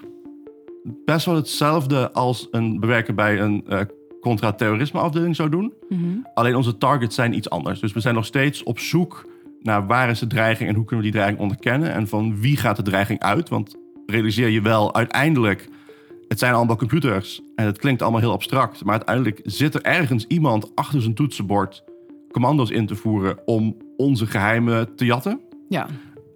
best 1.04 1.26
wel 1.26 1.34
hetzelfde 1.34 2.12
als 2.12 2.48
een 2.50 2.80
bewerker 2.80 3.14
bij 3.14 3.40
een 3.40 3.64
eh 3.68 3.80
contra-terrorisme 4.20 5.00
afdeling 5.00 5.36
zou 5.36 5.48
doen. 5.48 5.72
Alleen 6.34 6.56
onze 6.56 6.78
targets 6.78 7.14
zijn 7.14 7.34
iets 7.34 7.50
anders. 7.50 7.80
Dus 7.80 7.92
we 7.92 8.00
zijn 8.00 8.14
nog 8.14 8.26
steeds 8.26 8.62
op 8.62 8.78
zoek 8.78 9.28
naar 9.60 9.86
waar 9.86 10.10
is 10.10 10.18
de 10.18 10.26
dreiging 10.26 10.68
en 10.68 10.74
hoe 10.74 10.84
kunnen 10.84 11.04
we 11.04 11.10
die 11.10 11.20
dreiging 11.20 11.42
onderkennen. 11.42 11.92
En 11.92 12.08
van 12.08 12.40
wie 12.40 12.56
gaat 12.56 12.76
de 12.76 12.82
dreiging 12.82 13.20
uit. 13.20 13.48
Want 13.48 13.76
realiseer 14.06 14.48
je 14.48 14.60
wel, 14.60 14.94
uiteindelijk, 14.94 15.68
het 16.28 16.38
zijn 16.38 16.54
allemaal 16.54 16.76
computers. 16.76 17.40
En 17.54 17.66
het 17.66 17.78
klinkt 17.78 18.02
allemaal 18.02 18.20
heel 18.20 18.32
abstract. 18.32 18.84
Maar 18.84 18.94
uiteindelijk 18.94 19.40
zit 19.44 19.74
er 19.74 19.82
ergens 19.82 20.26
iemand 20.26 20.70
achter 20.74 21.02
zijn 21.02 21.14
toetsenbord 21.14 21.84
commando's 22.30 22.70
in 22.70 22.86
te 22.86 22.96
voeren 22.96 23.38
om 23.44 23.76
onze 23.96 24.26
geheimen 24.26 24.96
te 24.96 25.04
jatten. 25.04 25.40
Ja. 25.68 25.86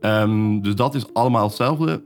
Ehm, 0.01 0.61
dus 0.61 0.75
dat 0.75 0.95
is 0.95 1.15
allemaal 1.15 1.47
hetzelfde. 1.47 2.03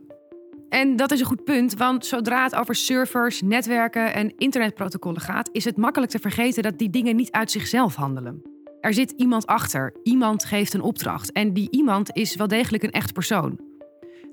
En 0.69 0.97
dat 0.97 1.11
is 1.11 1.21
een 1.21 1.27
goed 1.27 1.45
punt, 1.45 1.77
want 1.77 2.07
zodra 2.07 2.43
het 2.43 2.55
over 2.55 2.75
servers, 2.75 3.43
netwerken 3.43 4.15
en 4.15 4.33
internetprotocollen 4.37 5.21
gaat, 5.21 5.49
is 5.53 5.65
het 5.65 5.77
makkelijk 5.77 6.13
te 6.13 6.19
vergeten 6.19 6.63
dat 6.63 6.79
die 6.79 6.91
dingen 6.91 7.17
niet 7.17 7.31
uit 7.31 7.51
zichzelf 7.51 7.95
handelen. 7.95 8.43
Er 8.81 8.95
zit 8.95 9.11
iemand 9.17 9.47
achter, 9.47 9.95
iemand 10.03 10.45
geeft 10.45 10.75
een 10.75 10.81
opdracht 10.81 11.33
en 11.33 11.53
die 11.53 11.69
iemand 11.71 12.17
is 12.17 12.37
wel 12.37 12.49
degelijk 12.49 12.83
een 12.83 12.91
echt 12.91 13.13
persoon. 13.13 13.59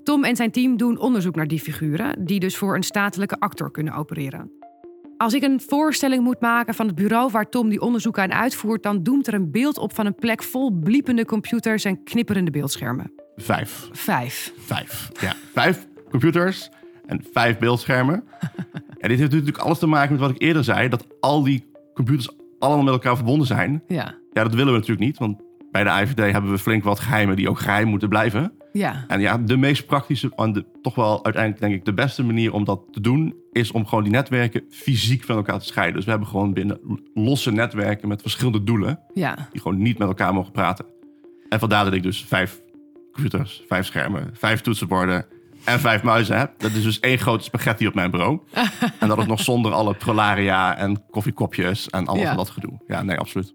Tom 0.04 0.24
en 0.24 0.36
zijn 0.36 0.52
team 0.52 0.78
doen 0.78 1.00
onderzoek 1.00 1.36
naar 1.36 1.48
die 1.48 1.60
figuren, 1.60 2.26
die 2.26 2.40
dus 2.40 2.58
voor 2.58 2.76
een 2.76 2.84
statelijke 2.84 3.40
actor 3.40 3.72
kunnen 3.72 3.94
opereren. 3.94 4.52
Als 5.18 5.34
ik 5.34 5.44
een 5.44 5.62
voorstelling 5.68 6.24
moet 6.24 6.42
maken 6.42 6.74
van 6.74 6.88
het 6.88 6.96
bureau 6.96 7.32
waar 7.32 7.50
Tom 7.50 7.70
die 7.70 7.82
onderzoeken 7.82 8.24
aan 8.24 8.34
uitvoert, 8.34 8.84
dan 8.84 9.04
doemt 9.04 9.28
er 9.28 9.34
een 9.34 9.52
beeld 9.52 9.78
op 9.78 9.94
van 9.94 10.06
een 10.06 10.16
plek 10.16 10.44
vol 10.44 10.72
bliepende 10.72 11.26
computers 11.26 11.86
en 11.86 12.04
knipperende 12.04 12.52
beeldschermen. 12.52 13.12
Vijf. 13.36 13.90
Vijf. 13.92 14.54
Vijf. 14.58 15.10
Ja, 15.22 15.34
vijf 15.54 15.88
computers 16.10 16.70
en 17.06 17.24
vijf 17.34 17.58
beeldschermen. 17.58 18.24
en 19.00 19.10
dit 19.10 19.20
heeft 19.20 19.32
natuurlijk 19.32 19.58
alles 19.58 19.80
te 19.80 19.88
maken 19.88 20.12
met 20.12 20.22
wat 20.22 20.30
ik 20.30 20.42
eerder 20.42 20.64
zei: 20.64 20.90
dat 20.90 21.08
al 21.20 21.44
die 21.44 21.72
computers 21.94 22.30
allemaal 22.60 22.84
met 22.84 22.94
elkaar 22.94 23.16
verbonden 23.16 23.48
zijn. 23.48 23.84
Ja. 23.88 24.16
Ja, 24.32 24.44
dat 24.44 24.54
willen 24.54 24.74
we 24.74 24.80
natuurlijk 24.80 25.06
niet, 25.06 25.18
want 25.18 25.42
bij 25.72 25.84
de 25.84 25.90
IVD 25.90 26.32
hebben 26.32 26.52
we 26.52 26.58
flink 26.58 26.84
wat 26.84 27.00
geheimen 27.00 27.36
die 27.36 27.50
ook 27.50 27.60
geheim 27.60 27.88
moeten 27.88 28.10
blijven. 28.10 28.54
Ja. 28.74 29.04
En 29.08 29.20
ja, 29.20 29.38
de 29.38 29.58
meest 29.58 29.86
praktische 29.86 30.32
en 30.36 30.54
de, 30.54 30.66
toch 30.82 30.96
wel 30.96 31.24
uiteindelijk 31.24 31.62
denk 31.62 31.74
ik 31.74 31.86
de 31.86 31.94
beste 31.94 32.24
manier 32.24 32.54
om 32.54 32.64
dat 32.66 32.82
te 32.92 33.02
doen, 33.02 33.36
is 33.52 33.72
om 33.72 33.86
gewoon 33.86 34.04
die 34.04 34.14
netwerken 34.14 34.64
fysiek 34.70 35.24
van 35.24 35.36
elkaar 35.36 35.60
te 35.60 35.66
scheiden. 35.66 35.96
Dus 35.96 36.04
we 36.06 36.10
hebben 36.10 36.28
gewoon 36.30 36.54
binnen 36.54 36.80
losse 37.14 37.52
netwerken 37.52 38.08
met 38.08 38.22
verschillende 38.22 38.64
doelen, 38.64 39.00
Ja. 39.14 39.48
die 39.52 39.62
gewoon 39.62 39.82
niet 39.82 39.98
met 39.98 40.08
elkaar 40.08 40.34
mogen 40.34 40.52
praten. 40.52 40.86
En 41.50 41.60
vandaar 41.60 41.84
dat 41.84 41.94
ik 41.94 42.04
dus 42.04 42.24
vijf 42.26 42.62
computers, 43.12 43.64
vijf 43.68 43.86
schermen, 43.86 44.30
vijf 44.34 44.62
toetsenborden 44.62 45.26
en 45.64 45.80
vijf 45.80 46.04
muizen 46.04 46.38
heb. 46.38 46.54
Dat 46.60 46.72
is 46.72 46.84
dus 46.84 47.00
één 47.00 47.18
grote 47.18 47.44
spaghetti 47.44 47.88
op 47.88 47.94
mijn 47.94 48.12
bureau. 48.12 48.40
en 49.00 49.08
dat 49.08 49.18
is 49.18 49.26
nog 49.26 49.40
zonder 49.40 49.72
alle 49.72 49.94
prolaria 49.94 50.78
en 50.78 51.04
koffiekopjes 51.10 51.90
en 51.90 52.06
allemaal 52.06 52.26
Ja. 52.32 52.36
dat 52.36 52.50
gedoe. 52.50 52.80
Ja, 52.88 53.02
nee, 53.04 53.18
absoluut. 53.18 53.54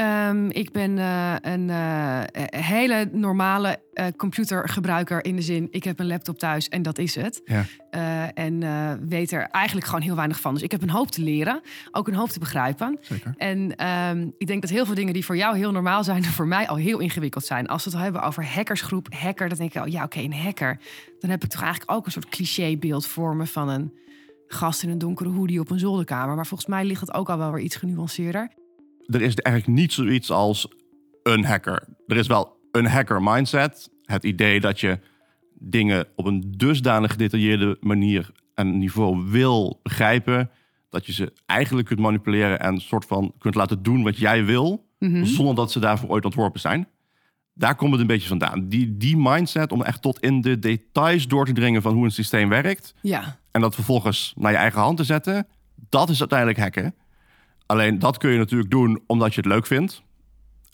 Ehm, 0.00 0.48
ik 0.48 0.72
ben 0.72 0.98
eh, 0.98 1.34
een 1.40 1.70
eh, 1.70 2.22
hele 2.50 3.08
normale 3.12 3.78
eh, 4.00 4.06
computergebruiker 4.16 5.24
in 5.24 5.36
de 5.36 5.42
zin, 5.42 5.68
ik 5.70 5.84
heb 5.84 5.98
een 5.98 6.06
laptop 6.06 6.38
thuis 6.38 6.68
en 6.68 6.82
dat 6.82 6.98
is 6.98 7.14
het. 7.14 7.40
Ja. 7.44 7.64
Eh, 7.90 8.44
en 8.44 8.62
eh, 8.62 8.92
weet 9.08 9.32
er 9.32 9.42
eigenlijk 9.42 9.86
gewoon 9.86 10.00
heel 10.00 10.16
weinig 10.16 10.40
van. 10.40 10.54
Dus 10.54 10.62
ik 10.62 10.70
heb 10.70 10.82
een 10.82 10.90
hoop 10.90 11.10
te 11.10 11.22
leren, 11.22 11.60
ook 11.90 12.08
een 12.08 12.14
hoop 12.14 12.28
te 12.28 12.38
begrijpen. 12.38 12.98
Zeker. 13.00 13.34
En 13.36 13.76
ehm, 13.76 14.28
ik 14.38 14.46
denk 14.46 14.60
dat 14.60 14.70
heel 14.70 14.86
veel 14.86 14.94
dingen 14.94 15.12
die 15.12 15.24
voor 15.24 15.36
jou 15.36 15.56
heel 15.56 15.72
normaal 15.72 16.04
zijn, 16.04 16.24
voor 16.38 16.46
mij 16.46 16.68
al 16.68 16.76
heel 16.76 16.98
ingewikkeld 16.98 17.44
zijn. 17.44 17.66
Als 17.66 17.84
we 17.84 17.90
het 17.90 18.00
hebben 18.00 18.22
over 18.22 18.46
hackersgroep, 18.46 19.14
hacker, 19.14 19.48
dan 19.48 19.58
denk 19.58 19.74
ik, 19.74 19.82
oh 19.82 19.88
ja, 19.88 20.04
oké, 20.04 20.18
een 20.18 20.32
hacker. 20.32 20.78
Dan 21.18 21.30
heb 21.30 21.44
ik 21.44 21.50
toch 21.50 21.62
eigenlijk 21.62 21.92
ook 21.92 22.06
een 22.06 22.12
soort 22.12 22.28
clichébeeld 22.28 23.06
voor 23.06 23.36
me 23.36 23.46
van 23.46 23.68
een 23.68 23.92
gast 24.46 24.82
in 24.82 24.90
een 24.90 24.98
donkere 24.98 25.28
hoodie 25.28 25.60
op 25.60 25.70
een 25.70 25.78
zolderkamer. 25.78 26.34
Maar 26.34 26.46
volgens 26.46 26.68
mij 26.68 26.84
ligt 26.84 27.00
het 27.00 27.14
ook 27.14 27.30
al 27.30 27.38
wel 27.38 27.52
weer 27.52 27.62
iets 27.62 27.76
genuanceerder. 27.76 28.50
Er 29.10 29.22
is 29.22 29.34
eigenlijk 29.34 29.78
niet 29.78 29.92
zoiets 29.92 30.30
als 30.30 30.68
een 31.22 31.44
hacker. 31.44 31.82
Er 32.06 32.16
is 32.16 32.26
wel 32.26 32.56
een 32.72 32.86
hacker 32.86 33.22
mindset. 33.22 33.90
Het 34.04 34.24
idee 34.24 34.60
dat 34.60 34.80
je 34.80 34.98
dingen 35.54 36.06
op 36.16 36.26
een 36.26 36.44
dusdanig 36.56 37.10
gedetailleerde 37.10 37.76
manier 37.80 38.30
en 38.54 38.78
niveau 38.78 39.30
wil 39.30 39.80
begrijpen. 39.82 40.50
Dat 40.88 41.06
je 41.06 41.12
ze 41.12 41.32
eigenlijk 41.46 41.86
kunt 41.88 42.00
manipuleren 42.00 42.60
en 42.60 42.74
een 42.74 42.80
soort 42.80 43.04
van 43.04 43.32
kunt 43.38 43.54
laten 43.54 43.82
doen 43.82 44.02
wat 44.02 44.18
jij 44.18 44.44
wil. 44.44 44.88
Mhm. 44.98 45.24
Zonder 45.24 45.54
dat 45.54 45.72
ze 45.72 45.80
daarvoor 45.80 46.08
ooit 46.08 46.24
ontworpen 46.24 46.60
zijn. 46.60 46.88
Daar 47.54 47.74
komt 47.74 47.90
het 47.92 48.00
een 48.00 48.06
beetje 48.06 48.28
vandaan. 48.28 48.68
Die, 48.68 48.96
die 48.96 49.16
mindset 49.16 49.72
om 49.72 49.82
echt 49.82 50.02
tot 50.02 50.20
in 50.20 50.40
de 50.40 50.58
details 50.58 51.28
door 51.28 51.46
te 51.46 51.52
dringen 51.52 51.82
van 51.82 51.94
hoe 51.94 52.04
een 52.04 52.10
systeem 52.10 52.48
werkt. 52.48 52.94
Ja, 53.02 53.38
En 53.50 53.60
dat 53.60 53.74
vervolgens 53.74 54.32
naar 54.36 54.52
je 54.52 54.56
eigen 54.56 54.80
hand 54.80 54.96
te 54.96 55.04
zetten. 55.04 55.46
Dat 55.88 56.08
is 56.08 56.18
uiteindelijk 56.18 56.58
hacken. 56.58 56.94
Alleen 57.70 57.98
dat 57.98 58.18
kun 58.18 58.30
je 58.30 58.38
natuurlijk 58.38 58.70
doen 58.70 59.02
omdat 59.06 59.34
je 59.34 59.40
het 59.40 59.50
leuk 59.50 59.66
vindt. 59.66 60.02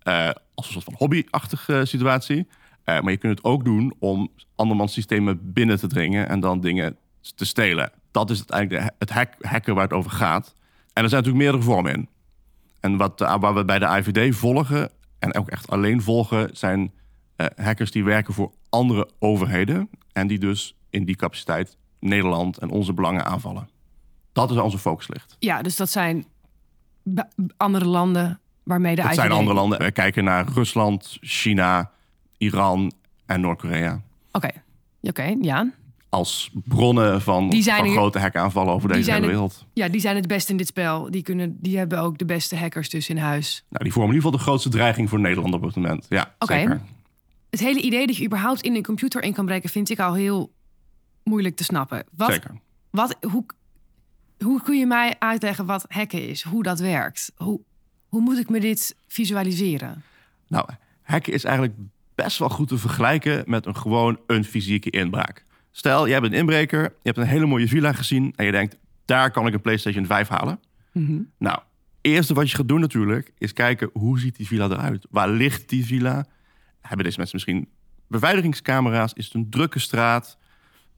Eh, 0.02 0.30
als 0.54 0.66
een 0.66 0.72
soort 0.72 0.84
van 0.84 0.94
hobbyachtige 0.96 1.84
situatie. 1.84 2.48
Eh, 2.84 3.00
maar 3.00 3.12
je 3.12 3.18
kunt 3.18 3.36
het 3.36 3.46
ook 3.46 3.64
doen 3.64 3.94
om 3.98 4.28
andermans 4.54 4.92
systemen 4.92 5.52
binnen 5.52 5.78
te 5.78 5.86
dringen 5.86 6.28
en 6.28 6.40
dan 6.40 6.60
dingen 6.60 6.96
te 7.34 7.44
stelen. 7.44 7.92
Dat 8.10 8.30
is 8.30 8.38
uiteindelijk 8.38 8.84
de, 8.84 8.92
het 8.98 9.10
hack, 9.10 9.34
hacken 9.40 9.74
waar 9.74 9.84
het 9.84 9.92
over 9.92 10.10
gaat. 10.10 10.54
En 10.92 11.02
er 11.02 11.08
zijn 11.08 11.22
natuurlijk 11.22 11.50
meerdere 11.50 11.62
vormen 11.62 11.94
in. 11.94 12.08
En 12.80 12.96
wat, 12.96 13.20
eh, 13.20 13.36
waar 13.40 13.54
we 13.54 13.64
bij 13.64 13.78
de 13.78 13.86
IVD 13.86 14.36
volgen, 14.36 14.90
en 15.18 15.34
ook 15.34 15.48
echt 15.48 15.70
alleen 15.70 16.02
volgen, 16.02 16.50
zijn 16.52 16.92
hackers 17.56 17.90
die 17.90 18.04
werken 18.04 18.34
voor 18.34 18.52
andere 18.68 19.08
overheden. 19.18 19.90
En 20.12 20.26
die 20.26 20.38
dus 20.38 20.76
in 20.90 21.04
die 21.04 21.16
capaciteit 21.16 21.76
Nederland 22.00 22.58
en 22.58 22.70
onze 22.70 22.92
belangen 22.92 23.24
aanvallen. 23.24 23.68
Dat 24.32 24.50
is 24.50 24.56
onze 24.56 24.78
focus 24.78 25.08
ligt. 25.08 25.36
ja 25.38 25.62
dus 25.62 25.76
dat 25.76 25.90
zijn 25.90 26.26
andere 27.56 27.84
landen 27.84 28.40
waarmee 28.62 28.94
de 28.94 29.02
Dat 29.02 29.14
zijn 29.14 29.30
andere 29.30 29.54
landen. 29.56 29.78
We 29.78 29.90
kijken 29.90 30.24
naar 30.24 30.46
Rusland, 30.54 31.16
China, 31.20 31.90
Iran 32.38 32.92
en 33.26 33.40
Noord-Korea. 33.40 34.00
Oké, 34.32 34.50
oké, 35.02 35.36
ja. 35.40 35.72
Als 36.08 36.50
bronnen 36.64 37.22
van, 37.22 37.50
Die 37.50 37.62
zijn 37.62 37.76
van 37.76 37.86
er- 37.86 37.92
grote 37.92 38.18
hackaanvallen 38.18 38.72
over 38.74 38.88
deze 38.88 39.10
hele 39.10 39.22
er- 39.22 39.28
wereld. 39.30 39.64
Ja, 39.72 39.88
die 39.88 40.00
zijn 40.00 40.16
het 40.16 40.26
beste 40.26 40.50
in 40.50 40.56
dit 40.56 40.66
spel. 40.66 41.10
Die, 41.10 41.22
kunnen, 41.22 41.56
die 41.60 41.78
hebben 41.78 41.98
ook 41.98 42.18
de 42.18 42.24
beste 42.24 42.56
hackers 42.56 42.88
dus 42.90 43.08
in 43.08 43.16
huis. 43.18 43.64
Nou, 43.68 43.84
die 43.84 43.92
vormen 43.92 44.10
in 44.10 44.16
ieder 44.16 44.30
geval 44.30 44.44
de 44.44 44.50
grootste 44.50 44.68
dreiging 44.78 45.08
voor 45.08 45.20
Nederland 45.20 45.54
op 45.54 45.62
het 45.62 45.76
moment. 45.76 46.06
Ja, 46.08 46.34
Oké. 46.38 46.54
zeker. 46.58 46.80
Het 47.50 47.60
hele 47.60 47.80
idee 47.80 48.06
dat 48.06 48.16
je 48.16 48.24
überhaupt 48.24 48.60
in 48.60 48.74
een 48.76 48.82
computer 48.82 49.22
in 49.22 49.32
kan 49.32 49.44
breken... 49.46 49.70
vind 49.70 49.90
ik 49.90 49.98
al 50.00 50.14
heel 50.14 50.52
moeilijk 51.24 51.56
te 51.56 51.64
snappen. 51.64 52.04
Wat, 52.16 52.32
zeker. 52.32 52.50
Wat, 52.90 53.16
hoe, 53.30 53.44
hoe 54.38 54.62
kun 54.62 54.78
je 54.78 54.86
mij 54.86 55.14
uitleggen 55.18 55.66
wat 55.66 55.84
hacken 55.88 56.28
is? 56.28 56.42
Hoe 56.42 56.62
dat 56.62 56.80
werkt? 56.80 57.32
Hoe, 57.36 57.60
hoe 58.08 58.20
moet 58.20 58.38
ik 58.38 58.48
me 58.48 58.60
dit 58.60 58.96
visualiseren? 59.06 60.02
Nou, 60.48 60.68
hacken 61.02 61.32
is 61.32 61.44
eigenlijk 61.44 61.76
best 62.14 62.38
wel 62.38 62.48
goed 62.48 62.68
te 62.68 62.78
vergelijken 62.78 63.42
met 63.46 63.66
een 63.66 63.76
gewoon 63.76 64.18
een 64.26 64.44
fysieke 64.44 64.90
inbraak. 64.90 65.44
Stel, 65.70 66.08
jij 66.08 66.20
bent 66.20 66.32
een 66.32 66.38
inbreker, 66.38 66.82
je 66.82 66.88
hebt 67.02 67.18
een 67.18 67.26
hele 67.26 67.46
mooie 67.46 67.68
villa 67.68 67.92
gezien 67.92 68.32
en 68.36 68.44
je 68.44 68.52
denkt, 68.52 68.76
daar 69.04 69.30
kan 69.30 69.46
ik 69.46 69.54
een 69.54 69.60
PlayStation 69.60 70.06
5 70.06 70.28
halen. 70.28 70.60
Nou, 71.38 71.58
eerste 72.00 72.34
wat 72.34 72.50
je 72.50 72.56
gaat 72.56 72.68
doen 72.68 72.80
natuurlijk, 72.80 73.32
is 73.38 73.52
kijken 73.52 73.90
hoe 73.92 74.18
ziet 74.18 74.36
die 74.36 74.46
villa 74.46 74.64
eruit? 74.64 75.06
Waar 75.10 75.28
ligt 75.28 75.68
die 75.68 75.86
villa? 75.86 76.26
Hebben 76.80 77.04
deze 77.04 77.18
mensen 77.18 77.36
misschien 77.36 77.68
beveiligingscamera's? 78.08 79.12
Is 79.12 79.24
het 79.24 79.34
een 79.34 79.50
drukke 79.50 79.78
straat? 79.78 80.38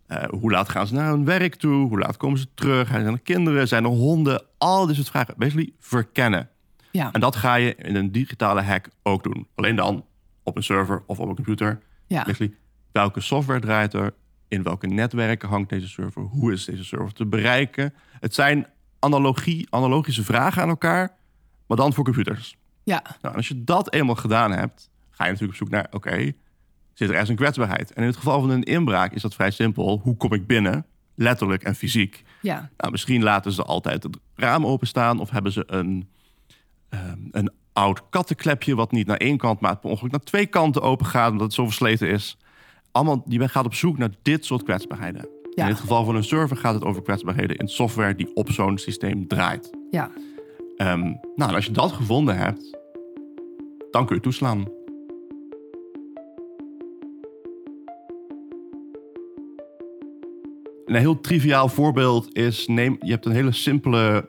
Eh, 0.08 0.28
hoe 0.28 0.50
laat 0.50 0.68
gaan 0.68 0.86
ze 0.86 0.94
naar 0.94 1.08
hun 1.10 1.24
werk 1.24 1.54
toe? 1.54 1.88
Hoe 1.88 1.98
laat 1.98 2.16
komen 2.16 2.38
ze 2.38 2.46
terug? 2.54 2.88
Zijn 2.88 3.06
er 3.06 3.20
kinderen? 3.20 3.68
Zijn 3.68 3.84
er 3.84 3.90
honden? 3.90 4.42
Al 4.58 4.86
dit 4.86 4.96
soort 4.96 5.08
vragen. 5.08 5.34
Basically 5.36 5.72
verkennen. 5.78 6.48
Ja, 6.92 7.12
En 7.12 7.20
dat 7.20 7.36
ga 7.36 7.54
je 7.54 7.74
in 7.74 7.94
een 7.96 8.12
digitale 8.12 8.62
hack 8.62 8.88
ook 9.02 9.22
doen. 9.22 9.46
Alleen 9.54 9.76
dan 9.76 10.04
op 10.42 10.56
een 10.56 10.62
server 10.62 11.02
of 11.06 11.18
op 11.20 11.28
een 11.28 11.34
computer. 11.34 11.78
ja. 12.06 12.22
Basically, 12.24 12.54
welke 12.92 13.20
software 13.20 13.60
draait 13.60 13.92
er? 13.94 14.14
In 14.48 14.62
welke 14.62 14.86
netwerken 14.86 15.48
hangt 15.48 15.68
deze 15.70 15.88
server? 15.88 16.22
Hoe 16.22 16.52
is 16.52 16.64
deze 16.64 16.84
server 16.84 17.12
te 17.12 17.26
bereiken? 17.26 17.94
Het 18.20 18.34
zijn 18.34 18.66
analogie, 18.98 19.66
analogische 19.70 20.24
vragen 20.24 20.62
aan 20.62 20.68
elkaar, 20.68 21.10
maar 21.66 21.76
dan 21.76 21.92
voor 21.92 22.04
computers. 22.04 22.56
ja. 22.82 23.02
Nou, 23.22 23.36
als 23.36 23.48
je 23.48 23.64
dat 23.64 23.92
eenmaal 23.92 24.14
gedaan 24.14 24.52
hebt, 24.52 24.90
ga 25.10 25.24
je 25.24 25.30
natuurlijk 25.30 25.60
op 25.60 25.66
zoek 25.66 25.74
naar, 25.74 25.86
oké, 25.90 26.32
zit 26.98 27.08
er 27.08 27.12
ergens 27.14 27.30
een 27.30 27.36
kwetsbaarheid? 27.36 27.92
En 27.92 28.02
in 28.02 28.08
het 28.08 28.16
geval 28.16 28.40
van 28.40 28.50
een 28.50 28.62
inbraak 28.62 29.12
is 29.12 29.22
dat 29.22 29.34
vrij 29.34 29.50
simpel. 29.50 30.00
Hoe 30.02 30.16
kom 30.16 30.32
ik 30.32 30.46
binnen? 30.46 30.86
Letterlijk 31.14 31.62
en 31.62 31.74
fysiek. 31.74 32.22
ja. 32.40 32.70
Nou, 32.76 32.90
misschien 32.90 33.22
laten 33.22 33.52
ze 33.52 33.62
altijd 33.62 34.02
het 34.02 34.16
raam 34.34 34.66
openstaan 34.66 35.20
of 35.20 35.30
hebben 35.30 35.52
ze 35.52 35.64
een, 35.66 36.08
ehm, 36.88 37.18
een 37.30 37.50
oud 37.72 38.08
kattenklepje 38.10 38.74
wat 38.74 38.92
niet 38.92 39.06
naar 39.06 39.16
één 39.16 39.36
kant, 39.36 39.60
maar 39.60 39.76
per 39.76 39.90
ongeluk 39.90 40.10
naar 40.10 40.20
twee 40.20 40.46
kanten 40.46 40.82
open 40.82 41.06
gaat 41.06 41.30
omdat 41.30 41.46
het 41.46 41.54
zo 41.54 41.64
versleten 41.64 42.08
is. 42.08 42.36
Allemaal, 42.92 43.22
je 43.26 43.48
gaat 43.48 43.64
op 43.64 43.74
zoek 43.74 43.98
naar 43.98 44.10
dit 44.22 44.44
soort 44.44 44.62
kwetsbaarheden. 44.62 45.28
Ja. 45.54 45.64
In 45.64 45.70
het 45.70 45.80
geval 45.80 46.04
van 46.04 46.16
een 46.16 46.24
server 46.24 46.56
gaat 46.56 46.74
het 46.74 46.84
over 46.84 47.02
kwetsbaarheden 47.02 47.56
in 47.56 47.68
software 47.68 48.14
die 48.14 48.34
op 48.34 48.50
zo'n 48.50 48.78
systeem 48.78 49.26
draait. 49.26 49.70
ja. 49.90 50.10
Ehm, 50.76 51.14
nou, 51.36 51.54
als 51.54 51.64
je 51.64 51.72
dat 51.72 51.92
gevonden 51.92 52.36
hebt, 52.36 52.78
dan 53.90 54.06
kun 54.06 54.16
je 54.16 54.22
toeslaan. 54.22 54.77
Een 60.88 60.94
heel 60.94 61.20
triviaal 61.20 61.68
voorbeeld 61.68 62.34
is: 62.36 62.66
neem, 62.66 62.96
je 63.00 63.10
hebt 63.10 63.26
een 63.26 63.32
hele 63.32 63.52
simpele. 63.52 64.28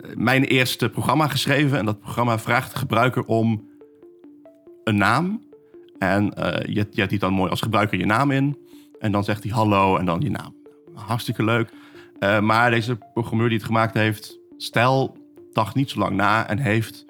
eh, 0.00 0.16
Mijn 0.16 0.44
eerste 0.44 0.88
programma 0.88 1.28
geschreven. 1.28 1.78
En 1.78 1.84
dat 1.84 2.00
programma 2.00 2.38
vraagt 2.38 2.72
de 2.72 2.78
gebruiker 2.78 3.24
om 3.24 3.68
een 4.84 4.96
naam. 4.96 5.42
En 5.98 6.34
eh, 6.34 6.74
je, 6.74 6.86
je 6.90 7.06
typt 7.06 7.20
dan 7.20 7.32
mooi 7.32 7.50
als 7.50 7.60
gebruiker 7.60 7.98
je 7.98 8.06
naam 8.06 8.30
in. 8.30 8.58
En 8.98 9.12
dan 9.12 9.24
zegt 9.24 9.42
hij 9.42 9.52
hallo 9.52 9.96
en 9.96 10.04
dan 10.06 10.20
je 10.20 10.30
naam. 10.30 10.54
Hartstikke 10.94 11.44
leuk. 11.44 11.70
Eh, 12.18 12.40
maar 12.40 12.70
deze 12.70 12.98
programmeur 13.12 13.48
die 13.48 13.56
het 13.58 13.66
gemaakt 13.66 13.94
heeft, 13.94 14.38
stel, 14.56 15.16
dacht 15.52 15.74
niet 15.74 15.90
zo 15.90 15.98
lang 15.98 16.16
na 16.16 16.48
en 16.48 16.58
heeft 16.58 17.04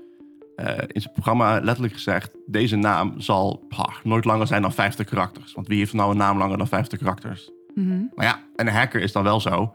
in 0.86 1.00
zijn 1.00 1.12
programma 1.12 1.60
letterlijk 1.60 1.94
gezegd: 1.94 2.30
deze 2.46 2.76
naam 2.76 3.20
zal 3.20 3.66
nooit 4.02 4.24
langer 4.24 4.46
zijn 4.46 4.62
dan 4.62 4.72
50 4.72 5.06
karakters. 5.06 5.52
Want 5.52 5.66
wie 5.66 5.78
heeft 5.78 5.92
nou 5.92 6.10
een 6.10 6.16
naam 6.16 6.38
langer 6.38 6.58
dan 6.58 6.68
50 6.68 6.98
karakters? 6.98 7.50
Mhm. 7.76 8.04
Maar 8.14 8.26
ja, 8.26 8.40
en 8.56 8.66
een 8.66 8.72
hacker 8.72 9.00
is 9.00 9.12
dan 9.12 9.22
wel 9.22 9.40
zo. 9.40 9.74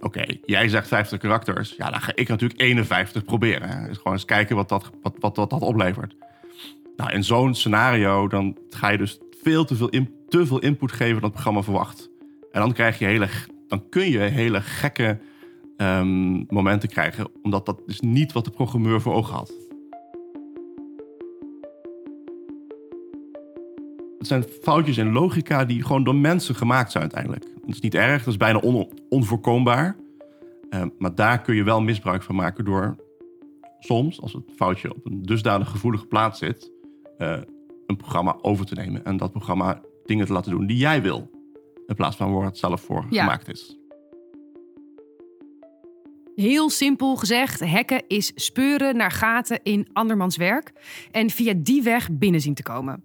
Oké, 0.00 0.24
jij 0.44 0.68
zegt 0.68 0.88
50 0.88 1.18
karakters. 1.18 1.74
Ja, 1.76 1.90
dan 1.90 2.00
ga 2.00 2.12
ik 2.14 2.28
natuurlijk 2.28 2.60
51 2.60 3.24
proberen. 3.24 3.86
Dus 3.86 3.96
gewoon 3.96 4.12
eens 4.12 4.24
kijken 4.24 4.56
wat 4.56 4.68
dat, 4.68 4.90
wat, 5.02 5.14
wat, 5.18 5.34
dat 5.34 5.52
oplevert. 5.52 6.16
Nou, 6.96 7.12
in 7.12 7.24
zo'n 7.24 7.54
scenario 7.54 8.28
dan 8.28 8.56
ga 8.70 8.88
je 8.88 8.98
dus 8.98 9.18
veel 9.42 9.64
te 9.64 9.76
veel, 9.76 9.88
in, 9.88 10.14
te 10.28 10.46
veel 10.46 10.58
input 10.58 10.92
geven 10.92 11.14
dan 11.14 11.22
het 11.22 11.32
programma 11.32 11.62
verwacht. 11.62 12.10
En 12.52 12.60
dan 12.60 12.72
krijg 12.72 12.98
je 12.98 13.04
hele, 13.04 13.28
dan 13.68 13.88
kun 13.88 14.10
je 14.10 14.18
hele 14.18 14.60
gekke 14.60 15.18
ehm, 15.76 16.44
momenten 16.48 16.88
krijgen, 16.88 17.28
omdat 17.42 17.66
dat 17.66 17.82
is 17.86 18.00
niet 18.00 18.32
wat 18.32 18.44
de 18.44 18.50
programmeur 18.50 19.00
voor 19.00 19.14
ogen 19.14 19.34
had. 19.34 19.52
Het 24.20 24.28
zijn 24.28 24.42
foutjes 24.62 24.98
in 24.98 25.12
logica 25.12 25.64
die 25.64 25.82
gewoon 25.82 26.04
door 26.04 26.14
mensen 26.14 26.54
gemaakt 26.54 26.90
zijn 26.90 27.02
uiteindelijk. 27.02 27.44
Dat 27.60 27.68
is 27.74 27.80
niet 27.80 27.94
erg, 27.94 28.18
dat 28.18 28.26
is 28.32 28.36
bijna 28.36 28.58
on- 28.58 28.88
onvoorkombaar. 29.08 29.96
Eh, 30.70 30.82
maar 30.98 31.14
daar 31.14 31.40
kun 31.42 31.54
je 31.54 31.62
wel 31.62 31.80
misbruik 31.80 32.22
van 32.22 32.34
maken 32.34 32.64
door 32.64 32.96
soms, 33.78 34.20
als 34.20 34.32
het 34.32 34.42
foutje 34.56 34.94
op 34.94 35.06
een 35.06 35.22
dusdanig 35.22 35.68
gevoelige 35.70 36.06
plaats 36.06 36.38
zit, 36.38 36.70
eh, 37.18 37.38
een 37.86 37.96
programma 37.96 38.38
over 38.42 38.66
te 38.66 38.74
nemen. 38.74 39.04
En 39.04 39.16
dat 39.16 39.30
programma 39.30 39.80
dingen 40.04 40.26
te 40.26 40.32
laten 40.32 40.50
doen 40.50 40.66
die 40.66 40.76
jij 40.76 41.02
wil. 41.02 41.30
In 41.86 41.94
plaats 41.94 42.16
van 42.16 42.32
waar 42.32 42.44
het 42.44 42.58
zelf 42.58 42.80
voor 42.80 43.06
Ja. 43.10 43.20
gemaakt 43.22 43.48
is. 43.48 43.78
Heel 46.34 46.70
simpel 46.70 47.16
gezegd, 47.16 47.60
hacken 47.60 48.02
is 48.08 48.32
speuren 48.34 48.96
naar 48.96 49.10
gaten 49.10 49.60
in 49.62 49.88
andermans 49.92 50.36
werk 50.36 50.72
en 51.10 51.30
via 51.30 51.54
die 51.56 51.82
weg 51.82 52.08
binnen 52.12 52.40
zien 52.40 52.54
te 52.54 52.62
komen. 52.62 53.04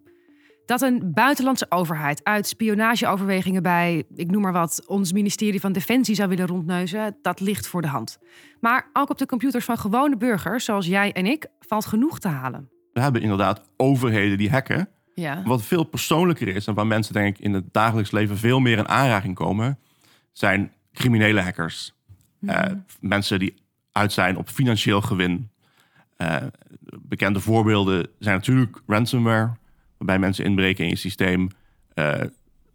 Dat 0.65 0.81
een 0.81 1.11
buitenlandse 1.13 1.65
overheid 1.69 2.23
uit 2.23 2.47
spionageoverwegingen 2.47 3.63
bij, 3.63 4.03
ik 4.15 4.31
noem 4.31 4.41
maar 4.41 4.53
wat, 4.53 4.83
ons 4.87 5.13
ministerie 5.13 5.59
van 5.59 5.71
Defensie 5.71 6.15
zou 6.15 6.29
willen 6.29 6.47
rondneuzen, 6.47 7.17
dat 7.21 7.39
ligt 7.39 7.67
voor 7.67 7.81
de 7.81 7.87
hand. 7.87 8.17
Maar 8.59 8.89
ook 8.93 9.09
op 9.09 9.17
de 9.17 9.25
computers 9.25 9.65
van 9.65 9.77
gewone 9.77 10.17
burgers, 10.17 10.65
zoals 10.65 10.85
jij 10.85 11.13
en 11.13 11.25
ik, 11.25 11.47
valt 11.59 11.85
genoeg 11.85 12.19
te 12.19 12.27
halen. 12.27 12.69
We 12.93 13.01
hebben 13.01 13.21
inderdaad 13.21 13.61
overheden 13.77 14.37
die 14.37 14.49
hacken. 14.49 14.89
Ja. 15.13 15.43
Wat 15.43 15.63
veel 15.63 15.83
persoonlijker 15.83 16.47
is 16.47 16.67
en 16.67 16.73
waar 16.73 16.87
mensen 16.87 17.13
denk 17.13 17.37
ik 17.37 17.43
in 17.43 17.53
het 17.53 17.73
dagelijks 17.73 18.11
leven 18.11 18.37
veel 18.37 18.59
meer 18.59 18.77
in 18.77 18.87
aanraking 18.87 19.35
komen, 19.35 19.79
zijn 20.31 20.71
criminele 20.93 21.41
hackers. 21.41 21.93
Eh, 22.45 22.71
mensen 22.99 23.39
die 23.39 23.53
uit 23.91 24.13
zijn 24.13 24.37
op 24.37 24.49
financieel 24.49 25.01
gewin. 25.01 25.49
Eh, 26.17 26.35
bekende 27.01 27.39
voorbeelden 27.39 28.07
zijn 28.19 28.35
natuurlijk 28.35 28.81
ransomware, 28.87 29.51
waarbij 29.97 30.19
mensen 30.19 30.45
inbreken 30.45 30.83
in 30.83 30.89
je 30.89 30.95
systeem, 30.95 31.49
eh 31.93 32.21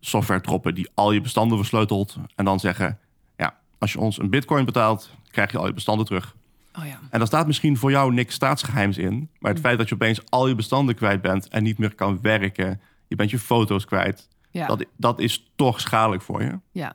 software 0.02 0.40
troppen 0.40 0.74
die 0.74 0.88
al 0.94 1.12
je 1.12 1.20
bestanden 1.20 1.58
versleutelt 1.58 2.16
en 2.34 2.44
dan 2.44 2.60
zeggen, 2.60 2.98
ja, 3.36 3.58
als 3.78 3.92
je 3.92 3.98
ons 4.00 4.18
een 4.18 4.30
bitcoin 4.30 4.64
betaalt, 4.64 5.10
krijg 5.30 5.52
je 5.52 5.58
al 5.58 5.66
je 5.66 5.72
bestanden 5.72 6.06
terug. 6.06 6.36
Oh 6.78 6.86
ja. 6.86 6.98
En 7.10 7.18
daar 7.18 7.26
staat 7.26 7.46
misschien 7.46 7.76
voor 7.76 7.90
jou 7.90 8.12
niks 8.14 8.34
staatsgeheims 8.34 8.98
in. 8.98 9.28
Maar 9.38 9.50
het 9.52 9.60
feit 9.60 9.78
dat 9.78 9.88
je 9.88 9.94
opeens 9.94 10.20
al 10.30 10.48
je 10.48 10.54
bestanden 10.54 10.94
kwijt 10.94 11.20
bent 11.20 11.48
en 11.48 11.62
niet 11.62 11.78
meer 11.78 11.94
kan 11.94 12.18
werken, 12.22 12.80
je 13.08 13.16
bent 13.16 13.30
je 13.30 13.38
foto's 13.38 13.84
kwijt, 13.84 14.28
Ja. 14.50 14.66
dat, 14.66 14.84
dat 14.96 15.18
is 15.20 15.50
toch 15.56 15.80
schadelijk 15.80 16.22
voor 16.22 16.42
je. 16.42 16.58
ja. 16.72 16.94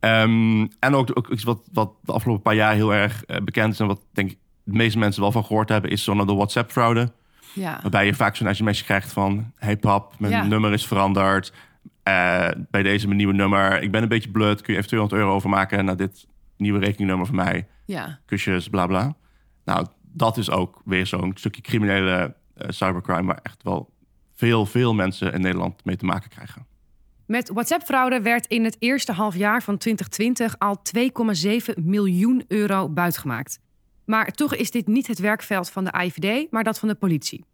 Ehm, 0.00 0.66
en 0.78 0.94
ook, 0.94 1.10
ook 1.14 1.28
iets 1.30 1.44
wat, 1.44 1.58
wat 1.72 1.92
de 2.02 2.12
afgelopen 2.12 2.42
paar 2.42 2.54
jaar 2.54 2.74
heel 2.74 2.94
erg 2.94 3.24
eh, 3.24 3.36
bekend 3.42 3.72
is 3.72 3.80
en 3.80 3.86
wat 3.86 4.00
denk 4.12 4.30
ik 4.30 4.38
de 4.62 4.72
meeste 4.76 4.98
mensen 4.98 5.22
wel 5.22 5.32
van 5.32 5.44
gehoord 5.44 5.68
hebben, 5.68 5.90
is 5.90 6.04
zo'n 6.04 6.26
de 6.26 6.34
WhatsApp-fraude. 6.34 7.12
Ja. 7.54 7.78
Waarbij 7.82 8.06
je 8.06 8.14
vaak 8.14 8.36
zo'n 8.36 8.54
sms 8.54 8.84
krijgt 8.84 9.12
van: 9.12 9.52
Hey 9.56 9.76
pap, 9.76 10.14
mijn 10.18 10.32
Ja. 10.32 10.44
nummer 10.44 10.72
is 10.72 10.86
veranderd. 10.86 11.52
Eh, 12.02 12.48
bij 12.70 12.82
deze 12.82 13.06
mijn 13.06 13.16
nieuwe 13.18 13.32
nummer. 13.32 13.82
Ik 13.82 13.90
ben 13.90 14.02
een 14.02 14.08
beetje 14.08 14.30
blut. 14.30 14.60
Kun 14.60 14.72
je 14.72 14.78
even 14.78 14.88
200 14.90 15.20
euro 15.22 15.34
overmaken 15.34 15.84
naar 15.84 15.96
dit 15.96 16.26
nieuwe 16.56 16.78
rekeningnummer 16.78 17.26
van 17.26 17.34
mij? 17.36 17.66
Ja. 17.86 18.18
kusjes, 18.26 18.68
bla 18.68 18.86
bla. 18.86 19.14
Nou, 19.64 19.86
dat 20.02 20.36
is 20.36 20.50
ook 20.50 20.80
weer 20.84 21.06
zo'n 21.06 21.32
stukje 21.34 21.62
criminele 21.62 22.34
eh, 22.54 22.68
cybercrime 22.68 23.26
waar 23.26 23.38
echt 23.42 23.62
wel 23.62 23.90
veel, 24.34 24.66
veel 24.66 24.94
mensen 24.94 25.32
in 25.32 25.40
Nederland 25.40 25.84
mee 25.84 25.96
te 25.96 26.04
maken 26.04 26.30
krijgen. 26.30 26.66
Met 27.26 27.48
WhatsApp-fraude 27.48 28.20
werd 28.22 28.46
in 28.46 28.64
het 28.64 28.76
eerste 28.78 29.12
halfjaar 29.12 29.62
van 29.62 29.78
2020 29.78 30.58
al 30.58 30.82
2,7 30.82 31.74
miljoen 31.84 32.44
euro 32.48 32.88
buitgemaakt. 32.88 33.58
Maar 34.04 34.30
toch 34.30 34.54
is 34.54 34.70
dit 34.70 34.86
niet 34.86 35.06
het 35.06 35.18
werkveld 35.18 35.70
van 35.70 35.84
de 35.84 35.92
AIVD, 35.92 36.50
maar 36.50 36.64
dat 36.64 36.78
van 36.78 36.88
de 36.88 36.94
politie. 36.94 37.44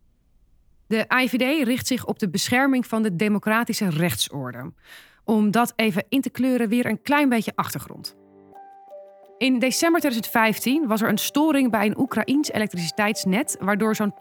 De 0.86 1.08
AIVD 1.08 1.64
richt 1.66 1.86
zich 1.86 2.06
op 2.06 2.18
de 2.18 2.30
bescherming 2.30 2.86
van 2.86 3.02
de 3.02 3.16
democratische 3.16 3.88
rechtsorde. 3.88 4.72
Om 5.24 5.50
dat 5.50 5.72
even 5.76 6.04
in 6.08 6.20
te 6.20 6.30
kleuren, 6.30 6.68
weer 6.68 6.86
een 6.86 7.02
klein 7.02 7.28
beetje 7.28 7.52
achtergrond. 7.54 8.16
In 9.38 9.58
december 9.58 10.00
2015 10.00 10.86
was 10.86 11.02
er 11.02 11.08
een 11.08 11.18
storing 11.18 11.70
bij 11.70 11.86
een 11.86 11.98
Oekraïns 11.98 12.50
elektriciteitsnet, 12.50 13.56
waardoor 13.60 13.96
zo'n 13.96 14.14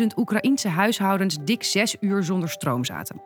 80.000 0.00 0.06
Oekraïense 0.16 0.68
huishoudens 0.68 1.36
dik 1.44 1.62
zes 1.62 1.96
uur 2.00 2.24
zonder 2.24 2.48
stroom 2.48 2.84
zaten. 2.84 3.22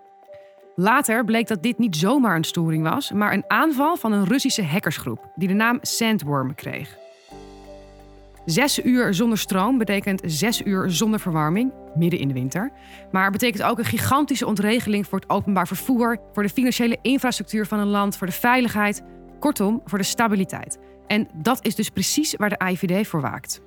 Later 0.75 1.25
bleek 1.25 1.47
dat 1.47 1.62
dit 1.62 1.79
niet 1.79 1.97
zomaar 1.97 2.37
een 2.37 2.45
storing 2.45 2.88
was, 2.88 3.12
maar 3.12 3.33
een 3.33 3.45
aanval 3.47 3.97
van 3.97 4.12
een 4.12 4.25
Russische 4.25 4.64
hackersgroep 4.64 5.33
die 5.35 5.49
de 5.49 5.55
naam 5.55 5.79
Sandworm 5.83 6.55
kreeg. 6.55 7.02
Zes 8.44 8.85
uur 8.85 9.14
zonder 9.14 9.38
stroom 9.38 9.78
betekent 9.78 10.22
zes 10.24 10.62
uur 10.64 10.90
zonder 10.90 11.20
verwarming, 11.20 11.72
midden 11.94 12.18
in 12.20 12.28
de 12.28 12.35
winter. 12.35 12.72
Maar 13.12 13.31
betekent 13.31 13.62
ook 13.62 13.78
een 13.78 13.85
gigantische 13.85 14.46
ontregeling 14.46 15.07
voor 15.07 15.18
het 15.18 15.31
openbaar 15.31 15.66
vervoer, 15.66 16.18
voor 16.33 16.42
de 16.42 16.48
financiële 16.48 16.98
infrastructuur 17.02 17.66
van 17.66 17.78
een 17.78 17.87
land, 17.88 18.16
voor 18.16 18.26
de 18.26 18.33
veiligheid, 18.33 19.02
kortom, 19.38 19.83
voor 19.85 19.98
de 19.98 20.05
stabiliteit. 20.05 20.78
En 21.07 21.28
dat 21.35 21.66
is 21.66 21.74
dus 21.74 21.88
precies 21.88 22.35
waar 22.37 22.48
de 22.48 22.59
AIVD 22.59 23.07
voor 23.07 23.20
waakt. 23.20 23.61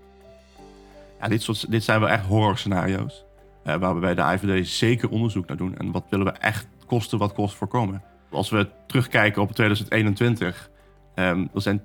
Ja, 1.21 1.27
dit, 1.27 1.71
dit 1.71 1.83
zijn 1.83 1.99
wel 1.99 2.09
echt 2.09 2.25
horrorscenario's. 2.25 3.25
eh 3.63 3.75
waar 3.75 3.93
we 3.93 3.99
bij 3.99 4.15
de 4.15 4.21
IVD 4.21 4.67
zeker 4.67 5.09
onderzoek 5.09 5.47
naar 5.47 5.57
doen. 5.57 5.77
En 5.77 5.91
wat 5.91 6.05
willen 6.09 6.25
we 6.25 6.31
echt 6.31 6.67
kosten 6.85 7.17
wat 7.17 7.33
kost 7.33 7.55
voorkomen. 7.55 8.03
Als 8.31 8.49
we 8.49 8.69
terugkijken 8.87 9.41
op 9.41 9.51
2021. 9.51 10.69
ehm, 11.15 11.45
er 11.53 11.61
zijn 11.61 11.83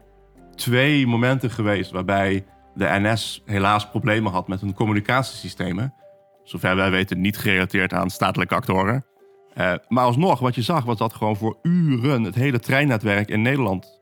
twee 0.55 1.07
momenten 1.07 1.51
geweest 1.51 1.91
waarbij 1.91 2.45
de 2.81 2.99
NS 3.01 3.43
helaas 3.45 3.89
problemen 3.89 4.33
had 4.33 4.49
met 4.49 4.61
hun 4.61 4.75
communicatiesystemen. 4.75 5.95
Zover 6.45 6.77
wij 6.77 6.91
weten 6.91 7.21
niet 7.21 7.39
gerelateerd 7.39 7.93
aan 7.93 8.11
statelijke 8.11 8.55
actoren. 8.55 9.05
Eh, 9.55 9.75
maar 9.89 10.05
alsnog, 10.05 10.41
wat 10.41 10.55
je 10.55 10.63
zag, 10.63 10.85
was 10.85 10.99
dat 10.99 11.15
gewoon 11.15 11.37
voor 11.37 11.59
uren 11.63 12.23
het 12.23 12.35
hele 12.35 12.59
treinnetwerk 12.59 13.29
in 13.29 13.43
Nederland 13.43 14.01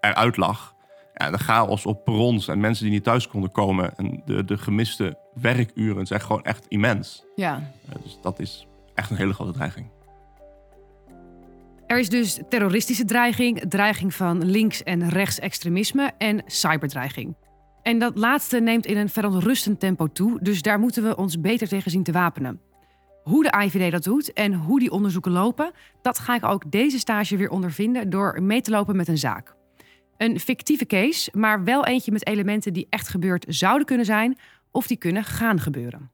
eruit 0.00 0.36
lag. 0.36 0.74
Ja, 1.14 1.30
de 1.30 1.38
chaos 1.38 1.86
op 1.86 2.04
perrons 2.04 2.48
en 2.48 2.60
mensen 2.60 2.84
die 2.84 2.92
niet 2.92 3.04
thuis 3.04 3.28
konden 3.28 3.50
komen. 3.50 3.96
En 3.96 4.22
de, 4.24 4.44
de 4.44 4.58
gemiste 4.58 5.18
werkuren 5.34 6.06
zijn 6.06 6.20
gewoon 6.20 6.44
echt 6.44 6.66
immens. 6.68 7.24
Ja. 7.34 7.72
Eh, 7.88 8.02
dus 8.02 8.18
dat 8.22 8.38
is 8.38 8.66
echt 8.94 9.10
een 9.10 9.16
hele 9.16 9.32
grote 9.34 9.52
dreiging. 9.52 9.90
Er 11.86 11.98
is 11.98 12.08
dus 12.08 12.40
terroristische 12.48 13.04
dreiging, 13.04 13.64
dreiging 13.68 14.14
van 14.14 14.44
links- 14.44 14.82
en 14.82 15.08
rechtsextremisme 15.08 16.12
en 16.18 16.42
cyberdreiging. 16.46 17.34
En 17.82 17.98
dat 17.98 18.16
laatste 18.16 18.60
neemt 18.60 18.86
in 18.86 18.96
een 18.96 19.08
verontrustend 19.08 19.80
tempo 19.80 20.06
toe, 20.06 20.38
dus 20.42 20.62
daar 20.62 20.78
moeten 20.78 21.02
we 21.02 21.16
ons 21.16 21.40
beter 21.40 21.68
tegen 21.68 21.90
zien 21.90 22.02
te 22.02 22.12
wapenen. 22.12 22.60
Hoe 23.22 23.42
de 23.42 23.64
IVD 23.64 23.90
dat 23.92 24.02
doet 24.02 24.32
en 24.32 24.54
hoe 24.54 24.80
die 24.80 24.90
onderzoeken 24.90 25.32
lopen, 25.32 25.72
dat 26.02 26.18
ga 26.18 26.34
ik 26.34 26.44
ook 26.44 26.70
deze 26.70 26.98
stage 26.98 27.36
weer 27.36 27.50
ondervinden 27.50 28.10
door 28.10 28.42
mee 28.42 28.60
te 28.60 28.70
lopen 28.70 28.96
met 28.96 29.08
een 29.08 29.18
zaak. 29.18 29.54
Een 30.16 30.40
fictieve 30.40 30.86
case, 30.86 31.30
maar 31.34 31.64
wel 31.64 31.86
eentje 31.86 32.12
met 32.12 32.26
elementen 32.26 32.72
die 32.72 32.86
echt 32.90 33.08
gebeurd 33.08 33.44
zouden 33.48 33.86
kunnen 33.86 34.06
zijn 34.06 34.38
of 34.70 34.86
die 34.86 34.96
kunnen 34.96 35.24
gaan 35.24 35.60
gebeuren. 35.60 36.10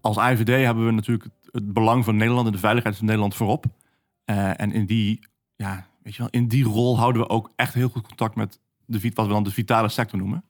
Als 0.00 0.16
IVD 0.16 0.64
hebben 0.64 0.86
we 0.86 0.92
natuurlijk 0.92 1.28
het, 1.50 1.72
belang 1.72 2.04
van 2.04 2.16
Nederland 2.16 2.46
en 2.46 2.52
de 2.52 2.58
veiligheid 2.58 2.96
van 2.96 3.06
Nederland 3.06 3.34
voorop. 3.34 3.64
Eh, 4.24 4.60
en 4.60 4.72
in 4.72 4.86
die, 4.86 5.26
ja, 5.56 5.86
weet 6.02 6.14
je 6.14 6.18
wel, 6.18 6.30
in 6.30 6.48
die 6.48 6.64
rol 6.64 6.98
houden 6.98 7.22
we 7.22 7.28
ook 7.28 7.52
echt 7.56 7.74
heel 7.74 7.88
goed 7.88 8.06
contact 8.06 8.34
met 8.34 8.60
de, 8.86 9.10
wat 9.14 9.26
we 9.26 9.32
dan 9.32 9.42
de 9.42 9.50
vitale 9.50 9.88
sector 9.88 10.18
noemen. 10.18 10.44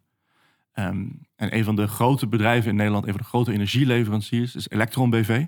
Ehm, 0.76 1.06
en 1.36 1.56
een 1.56 1.64
van 1.64 1.76
de 1.76 1.86
grote 1.86 2.26
bedrijven 2.26 2.70
in 2.70 2.76
Nederland, 2.76 3.04
een 3.06 3.12
van 3.12 3.20
de 3.20 3.28
grote 3.28 3.52
energieleveranciers, 3.52 4.54
is 4.54 4.68
Electron 4.68 5.10
BV. 5.10 5.46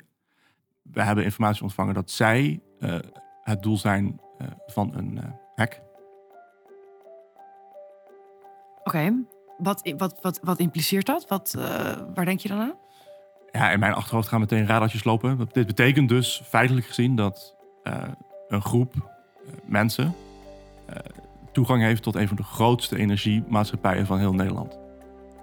We 0.83 1.03
hebben 1.03 1.25
informatie 1.25 1.63
ontvangen 1.63 1.95
dat 1.95 2.11
zij 2.11 2.61
eh, 2.79 2.99
het 3.43 3.63
doel 3.63 3.77
zijn 3.77 4.21
eh, 4.39 4.47
van 4.67 4.95
een 4.97 5.19
eh, 5.19 5.31
hack. 5.55 5.81
Oké, 8.85 9.13
wat, 9.59 9.93
wat, 9.97 10.19
wat, 10.23 10.41
wat 10.43 10.59
impliceert 10.59 11.07
dat? 11.07 11.29
Wat, 11.29 11.53
waar 12.15 12.25
denk 12.25 12.41
je 12.41 12.49
dan 12.49 12.61
aan? 12.61 12.75
Ja, 13.51 13.71
in 13.71 13.79
mijn 13.79 13.93
achterhoofd 13.93 14.29
gaan 14.29 14.41
meteen 14.41 14.67
radartjes 14.67 15.05
lopen. 15.05 15.49
Dit 15.53 15.67
betekent 15.67 16.09
dus 16.09 16.43
feitelijk 16.45 16.87
gezien 16.87 17.17
dat 17.17 17.57
een 18.49 18.63
groep 18.63 18.95
mensen 19.65 20.15
toegang 21.53 21.83
heeft 21.83 22.03
tot 22.03 22.15
een 22.15 22.29
van 22.29 22.37
de 22.37 22.43
grootste 22.43 22.99
energiemaatschappijen 22.99 24.07
van 24.07 24.19
heel 24.19 24.35
Nederland. 24.35 24.79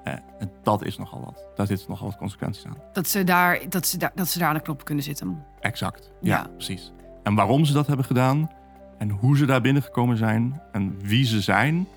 En 0.06 0.52
dat 0.63 0.86
is 0.86 0.98
nogal 0.98 1.22
wat. 1.26 1.46
Daar 1.56 1.68
zitten 1.68 1.89
nogal 1.89 2.08
wat 2.08 2.18
consequenties 2.18 2.65
aan. 2.65 2.78
Dat 2.94 3.08
ze 3.08 3.24
daar, 3.24 3.60
dat 3.70 3.86
ze 3.88 3.98
daar, 3.98 4.12
dat 4.15 4.28
ze 4.28 4.39
daar 4.39 4.48
aan 4.48 4.54
de 4.54 4.62
knop 4.62 4.84
kunnen 4.86 5.04
zitten. 5.04 5.46
Exact. 5.60 6.12
Ja, 6.22 6.38
Ja. 6.38 6.48
precies. 6.54 6.91
En 7.24 7.36
waarom 7.36 7.65
ze 7.65 7.74
dat 7.74 7.88
hebben 7.88 8.06
gedaan 8.06 8.52
en 8.98 9.10
hoe 9.10 9.38
ze 9.38 9.46
daar 9.46 9.62
binnengekomen 9.62 10.18
zijn 10.18 10.62
en 10.72 11.00
wie 11.02 11.26
ze 11.26 11.41
zijn 11.41 11.88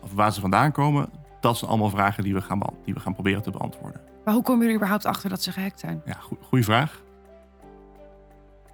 of 0.00 0.12
waar 0.12 0.32
ze 0.32 0.40
vandaan 0.40 0.72
komen, 0.72 1.08
dat 1.40 1.58
zijn 1.58 1.70
allemaal 1.70 1.90
vragen 1.90 2.22
die 2.24 2.34
we 2.34 2.40
gaan, 2.40 2.60
die 2.84 2.94
we 2.94 3.00
gaan 3.00 3.14
proberen 3.14 3.42
te 3.42 3.50
beantwoorden. 3.50 4.00
Maar 4.24 4.34
hoe 4.34 4.42
komen 4.42 4.60
jullie 4.60 4.76
überhaupt 4.76 5.04
achter 5.06 5.28
dat 5.30 5.42
ze 5.42 5.52
gehackt 5.52 5.80
zijn? 5.80 6.02
Ja, 6.04 6.16
goede 6.40 6.64
vraag. 6.64 7.02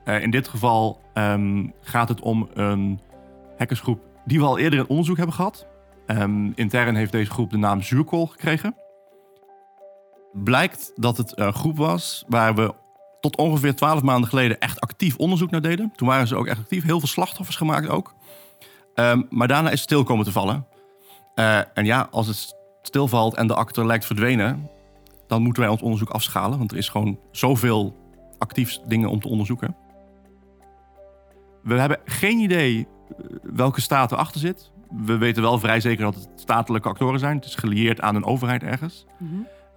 Eh, 0.05 0.22
in 0.22 0.31
dit 0.31 0.49
geval 0.49 1.01
ehm, 1.12 1.66
gaat 1.81 2.09
het 2.09 2.20
om 2.20 2.49
een 2.55 3.01
hackersgroep 3.59 4.01
die 4.25 4.38
we 4.38 4.44
al 4.44 4.59
eerder 4.59 4.79
in 4.79 4.88
onderzoek 4.88 5.16
hebben 5.16 5.35
gehad. 5.35 5.66
Ehm, 6.07 6.51
intern 6.55 6.95
heeft 6.95 7.12
deze 7.12 7.31
groep 7.31 7.51
de 7.51 7.57
naam 7.57 7.83
Zuurkool 7.83 8.27
gekregen. 8.27 8.77
Blijkt 10.33 10.92
dat 10.95 11.16
het 11.16 11.38
een 11.38 11.53
groep 11.53 11.77
was 11.77 12.25
waar 12.29 12.55
we 12.55 12.75
tot 13.21 13.37
ongeveer 13.37 13.75
twaalf 13.75 14.03
maanden 14.03 14.29
geleden 14.29 14.61
echt 14.61 14.81
actief 14.81 15.16
onderzoek 15.16 15.51
naar 15.51 15.61
deden. 15.61 15.92
Toen 15.97 16.09
waren 16.09 16.27
ze 16.27 16.37
ook 16.37 16.47
echt 16.47 16.59
actief, 16.59 16.85
heel 16.85 16.99
veel 16.99 17.09
slachtoffers 17.09 17.57
gemaakt 17.57 17.88
ook. 17.88 18.14
Ehm, 18.95 19.23
maar 19.31 19.49
daarna 19.49 19.66
is 19.66 19.81
het 19.81 19.83
stil 19.83 20.05
komen 20.05 20.25
te 20.25 20.33
vallen. 20.33 20.66
Eh, 21.35 21.59
en 21.59 21.85
ja, 21.85 22.09
als 22.11 22.27
het 22.27 22.57
stilvalt 22.83 23.35
en 23.35 23.47
de 23.47 23.55
actor 23.55 23.87
lijkt 23.87 24.05
verdwenen, 24.05 24.71
dan 25.27 25.42
moeten 25.42 25.62
wij 25.62 25.71
ons 25.71 25.83
onderzoek 25.83 26.11
afschalen. 26.11 26.59
Want 26.59 26.71
er 26.71 26.77
is 26.77 26.88
gewoon 26.88 27.19
zoveel 27.31 27.97
actief 28.38 28.79
dingen 28.87 29.09
om 29.09 29.21
te 29.21 29.29
onderzoeken. 29.29 29.77
We 31.62 31.75
hebben 31.75 32.01
geen 32.05 32.38
idee 32.38 32.87
eh, 33.09 33.27
welke 33.42 33.81
staat 33.81 34.12
erachter 34.12 34.40
zit. 34.40 34.71
We 34.90 35.16
weten 35.18 35.42
wel 35.42 35.59
vrij 35.59 35.81
zeker 35.81 36.05
dat 36.05 36.14
het 36.14 36.29
statelijke 36.37 36.88
actoren 36.88 37.18
zijn. 37.18 37.37
Het 37.37 37.44
is 37.44 37.55
gelieerd 37.55 38.01
aan 38.01 38.14
een 38.14 38.25
overheid 38.25 38.62
ergens. 38.62 39.07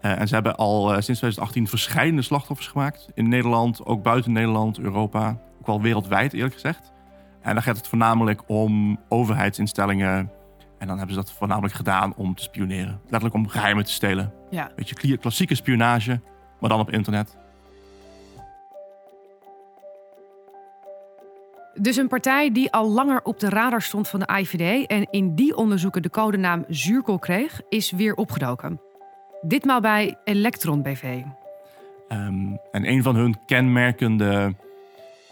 Eh, 0.02 0.20
en 0.20 0.28
ze 0.28 0.34
hebben 0.34 0.56
al 0.56 0.86
eh, 0.88 0.92
sinds 0.94 1.20
2018 1.20 1.68
verschillende 1.68 2.22
slachtoffers 2.22 2.68
gemaakt. 2.68 3.10
In 3.14 3.28
Nederland, 3.30 3.86
ook 3.86 4.04
buiten 4.04 4.32
Nederland, 4.32 4.80
Europa. 4.80 5.38
Ook 5.60 5.68
wel 5.68 5.82
wereldwijd 5.82 6.34
eerlijk 6.34 6.54
gezegd. 6.54 6.92
En 7.42 7.54
dan 7.54 7.64
gaat 7.64 7.78
het 7.78 7.88
voornamelijk 7.88 8.42
om 8.48 9.00
overheidsinstellingen. 9.10 10.32
En 10.78 10.88
dan 10.88 10.98
hebben 10.98 11.16
ze 11.16 11.22
dat 11.22 11.32
voornamelijk 11.32 11.74
gedaan 11.74 12.14
om 12.16 12.36
te 12.36 12.44
spioneren. 12.44 13.00
Letterlijk 13.02 13.34
om 13.34 13.48
geheimen 13.48 13.84
te 13.84 13.92
stelen. 13.92 14.34
Ja. 14.50 14.72
Weet 14.76 14.90
je, 14.90 14.96
kla- 14.96 15.16
klassieke 15.16 15.56
spionage, 15.56 16.22
maar 16.60 16.70
dan 16.70 16.80
op 16.80 16.92
internet. 16.92 17.38
Dus 21.82 21.96
een 21.96 22.08
partij 22.08 22.52
die 22.52 22.72
al 22.72 22.90
langer 22.92 23.22
op 23.24 23.40
de 23.40 23.50
radar 23.50 23.82
stond 23.82 24.08
van 24.08 24.20
de 24.20 24.38
IVD 24.40 24.88
en 24.88 25.08
in 25.12 25.36
die 25.36 25.56
onderzoeken 25.56 26.02
de 26.02 26.10
codenaam 26.10 26.66
Zuurkool 26.68 27.20
kreeg, 27.20 27.62
is 27.70 27.92
weer 27.92 28.14
opgedoken. 28.14 28.82
Ditmaal 29.42 29.82
bij 29.82 30.18
Electron 30.24 30.82
BV. 30.82 31.22
Ehm, 32.08 32.56
en 32.72 32.90
een 32.90 33.04
van 33.04 33.16
hun 33.16 33.46
kenmerkende 33.46 34.54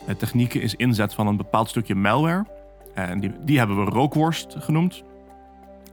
eh, 0.05 0.15
technieken 0.15 0.61
is 0.61 0.75
inzet 0.75 1.13
van 1.13 1.27
een 1.27 1.37
bepaald 1.37 1.69
stukje 1.69 1.95
malware. 1.95 2.45
En 2.93 3.19
die, 3.19 3.31
die 3.43 3.57
hebben 3.57 3.85
we 3.85 3.91
rookworst 3.91 4.55
genoemd. 4.59 5.03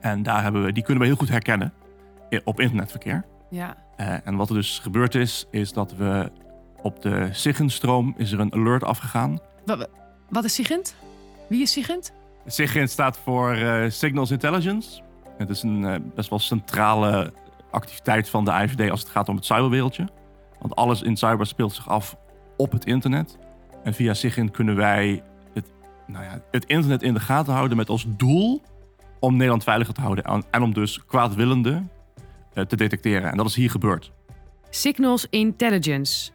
En 0.01 0.23
daar 0.23 0.43
hebben 0.43 0.65
we, 0.65 0.73
die 0.73 0.83
kunnen 0.83 1.03
we 1.03 1.09
heel 1.09 1.19
goed 1.19 1.29
herkennen 1.29 1.73
op 2.45 2.61
internetverkeer. 2.61 3.25
Ja. 3.51 3.77
Eh, 3.97 4.27
en 4.27 4.37
wat 4.37 4.49
er 4.49 4.55
dus 4.55 4.79
gebeurd 4.79 5.15
is, 5.15 5.47
is 5.51 5.73
dat 5.73 5.95
we 5.95 6.31
op 6.83 7.03
de 7.03 7.29
Siggenstroom 7.33 8.15
is 8.17 8.33
er 8.33 8.41
een 8.41 8.53
alert 8.55 8.85
afgegaan. 8.85 9.39
Wat 9.65 9.89
is 10.43 10.55
Sigint? 10.55 10.95
Wie 11.49 11.63
is 11.63 11.73
Sigint? 11.73 12.13
SIGINT 12.47 12.91
staat 12.91 13.19
voor 13.19 13.53
eh, 13.53 13.91
Signals 13.91 14.31
Intelligence. 14.31 15.01
Het 15.39 15.51
is 15.51 15.63
een 15.63 15.85
eh, 15.85 16.01
best 16.15 16.31
wel 16.31 16.39
centrale 16.39 17.33
activiteit 17.71 18.29
van 18.29 18.45
de 18.45 18.51
IVD 18.51 18.91
als 18.91 19.01
het 19.01 19.09
gaat 19.09 19.29
om 19.29 19.37
het 19.37 19.45
cyberwereldje. 19.45 20.09
Want 20.61 20.77
alles 20.77 21.03
in 21.03 21.17
cyber 21.17 21.47
speelt 21.47 21.73
zich 21.73 21.89
af 21.89 22.17
op 22.57 22.73
het 22.73 22.87
internet. 22.87 23.39
En 23.83 23.95
via 23.95 24.15
SIGINT 24.15 24.51
kunnen 24.51 24.77
wij 24.77 25.23
het, 25.53 25.67
nou 26.07 26.25
ja, 26.25 26.43
het 26.51 26.65
internet 26.65 27.03
in 27.03 27.15
de 27.15 27.21
gaten 27.21 27.53
houden 27.53 27.77
met 27.77 27.89
als 27.89 28.07
doel 28.09 28.63
om 29.19 29.33
Nederland 29.33 29.65
veiliger 29.65 29.95
te 29.95 30.01
houden. 30.01 30.45
En, 30.51 30.63
om 30.63 30.75
dus 30.75 31.05
kwaadwillenden 31.05 31.91
eh, 32.55 32.65
te 32.65 32.77
detecteren. 32.77 33.31
En 33.31 33.37
dat 33.37 33.47
is 33.47 33.55
hier 33.55 33.71
gebeurd. 33.71 34.13
Signals 34.71 35.27
Intelligence. 35.31 36.31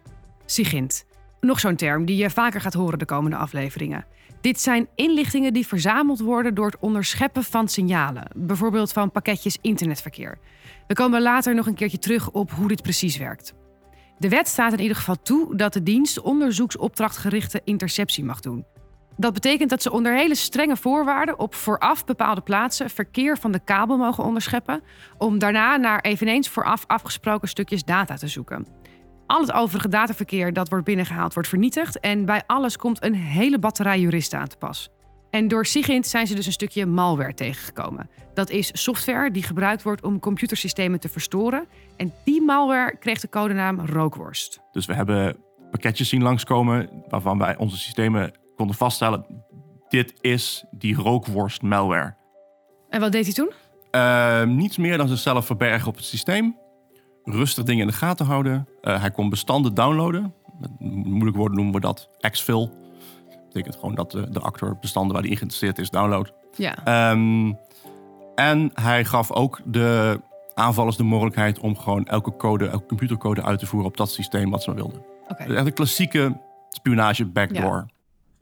SIGINT. 0.45 1.06
Nog 1.41 1.60
zo'n 1.60 1.75
term 1.75 2.06
die 2.06 2.17
je 2.17 2.30
vaker 2.30 2.62
gaat 2.62 2.73
horen 2.73 2.99
de 2.99 3.06
komende 3.06 3.38
afleveringen. 3.38 4.06
Dit 4.41 4.62
zijn 4.62 4.88
inlichtingen 4.95 5.54
die 5.54 5.67
verzameld 5.67 6.19
worden 6.19 6.54
door 6.56 6.65
het 6.65 6.80
onderscheppen 6.80 7.43
van 7.43 7.67
signalen, 7.67 8.28
bijvoorbeeld 8.36 8.91
van 8.91 9.12
pakketjes 9.12 9.58
internetverkeer. 9.62 10.38
We 10.88 10.93
komen 10.93 11.21
later 11.21 11.56
nog 11.56 11.65
een 11.67 11.75
keertje 11.75 11.99
terug 11.99 12.32
op 12.32 12.52
hoe 12.52 12.67
dit 12.67 12.82
precies 12.82 13.17
werkt. 13.17 13.54
De 14.17 14.30
wet 14.30 14.47
staat 14.47 14.73
in 14.73 14.80
ieder 14.80 14.97
geval 14.97 15.21
toe 15.21 15.56
dat 15.56 15.73
de 15.73 15.84
dienst 15.84 16.19
onderzoeksopdrachtgerichte 16.19 17.62
interceptie 17.63 18.23
mag 18.23 18.39
doen. 18.39 18.65
Dat 19.17 19.34
betekent 19.34 19.69
dat 19.69 19.82
ze 19.82 19.91
onder 19.91 20.15
hele 20.15 20.36
strenge 20.36 20.78
voorwaarden 20.78 21.39
op 21.39 21.56
vooraf 21.56 22.06
bepaalde 22.06 22.41
plaatsen 22.41 22.89
verkeer 22.89 23.38
van 23.38 23.52
de 23.52 23.60
kabel 23.60 23.97
mogen 23.97 24.23
onderscheppen, 24.23 24.82
om 25.17 25.39
daarna 25.39 25.78
naar 25.78 26.02
eveneens 26.02 26.49
vooraf 26.49 26.84
afgesproken 26.88 27.47
stukjes 27.47 27.84
data 27.84 28.15
te 28.15 28.28
zoeken. 28.28 28.79
Al 29.30 29.42
het 29.42 29.52
overige 29.52 29.89
dataverkeer 29.89 30.54
dat 30.54 30.70
wordt 30.70 30.86
binnengehaald 30.86 31.34
wordt 31.34 31.50
vernietigd 31.50 32.00
en 32.00 32.26
bij 32.26 32.44
alles 32.48 32.78
komt 32.78 33.04
een 33.04 33.15
hele 33.15 33.60
batterij 33.60 34.00
juristen 34.00 34.39
aan 34.39 34.48
te 34.48 34.58
pas. 34.58 34.89
En 35.30 35.48
door 35.48 35.65
SIGINT 35.65 36.08
zijn 36.08 36.28
ze 36.28 36.36
dus 36.36 36.46
een 36.46 36.52
stukje 36.52 36.86
malware 36.86 37.34
tegengekomen. 37.34 38.10
Dat 38.34 38.50
is 38.50 38.72
software 38.74 39.32
die 39.32 39.44
gebruikt 39.44 39.84
wordt 39.84 40.04
om 40.04 40.20
computersystemen 40.20 41.00
te 41.00 41.10
verstoren. 41.10 41.68
En 41.98 42.13
die 42.24 42.42
malware 42.42 42.98
kreeg 42.98 43.20
de 43.20 43.30
codenaam 43.30 43.80
rookworst. 43.86 44.60
Dus 44.72 44.86
we 44.86 44.94
hebben 44.94 45.38
pakketjes 45.72 46.10
zien 46.10 46.22
langskomen 46.22 46.89
waarvan 47.08 47.38
wij 47.38 47.58
onze 47.58 47.78
systemen 47.78 48.32
konden 48.56 48.76
vaststellen... 48.76 49.26
dit 49.89 50.13
is 50.22 50.65
die 50.72 50.96
rookworst 50.96 51.62
malware. 51.62 52.15
En 52.89 53.00
wat 53.00 53.12
deed 53.12 53.26
hij 53.26 53.34
toen? 53.34 53.52
Uh, 53.92 54.44
niets 54.44 54.78
meer 54.78 54.98
dan 54.98 55.08
zichzelf 55.08 55.46
verbergen 55.46 55.88
op 55.88 55.96
het 55.96 56.06
systeem. 56.06 56.58
Rustig 57.24 57.64
dingen 57.64 57.82
in 57.82 57.88
de 57.88 57.94
gaten 57.94 58.26
houden. 58.26 58.68
Uh, 58.82 59.00
hij 59.00 59.12
kon 59.12 59.30
bestanden 59.30 59.74
downloaden. 59.74 60.34
Moeilijk 60.80 61.38
woorden 61.38 61.56
noemen 61.56 61.74
we 61.74 61.80
dat 61.80 62.10
exfil. 62.20 62.68
Dat 63.30 63.46
betekent 63.46 63.76
gewoon 63.76 63.96
dat 63.96 64.12
de, 64.12 64.30
de 64.30 64.40
actor 64.40 64.78
bestanden 64.82 65.14
waar 65.14 65.22
hij 65.22 65.32
in 65.32 65.38
geïnteresseerd 65.38 65.80
is 65.80 65.90
downloadt. 65.90 66.34
Ja. 66.56 67.12
Um, 67.12 67.58
en 68.36 68.72
hij 68.74 69.06
gaf 69.06 69.32
ook 69.32 69.62
de 69.66 70.22
aanvallers 70.54 70.98
de 70.98 71.04
mogelijkheid 71.04 71.60
om 71.60 71.78
gewoon 71.78 72.06
elke 72.06 72.36
code, 72.36 72.68
elke 72.68 72.86
computercode 72.86 73.44
uit 73.44 73.60
te 73.60 73.66
voeren 73.66 73.90
op 73.90 73.98
dat 73.98 74.12
systeem 74.12 74.50
wat 74.50 74.64
ze 74.64 74.70
maar 74.70 74.80
wilden. 74.80 75.02
Okay. 75.28 75.48
Echt 75.48 75.66
een 75.66 75.74
klassieke 75.74 76.42
spionage 76.70 77.26
backdoor. 77.26 77.76
Ja. 77.76 77.90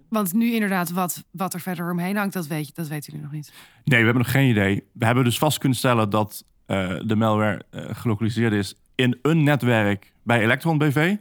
Want 0.10 0.34
nu 0.34 0.54
inderdaad, 0.54 0.92
wat, 0.92 1.24
wat 1.32 1.54
er 1.54 1.60
verder 1.60 1.92
omheen 1.92 2.16
hangt, 2.16 2.34
dat, 2.34 2.48
weet 2.48 2.76
dat 2.76 2.88
weten 2.88 3.12
jullie 3.12 3.26
nog 3.26 3.36
niet. 3.36 3.54
Nee, 3.84 4.00
we 4.00 4.06
hebben 4.06 4.24
nog 4.24 4.32
geen 4.32 4.50
idee. 4.50 4.84
We 4.94 5.06
hebben 5.06 5.24
dus 5.24 5.38
vast 5.38 5.58
kunnen 5.58 5.78
stellen 5.78 6.10
dat 6.10 6.46
uh, 6.68 7.02
de 7.06 7.16
malware 7.16 7.66
uh, 7.72 7.86
gelokaliseerd 7.92 8.54
is 8.54 8.76
in 8.96 9.20
een 9.22 9.44
netwerk 9.44 10.14
bij 10.24 10.42
Electron 10.42 10.78
BV. 10.78 11.16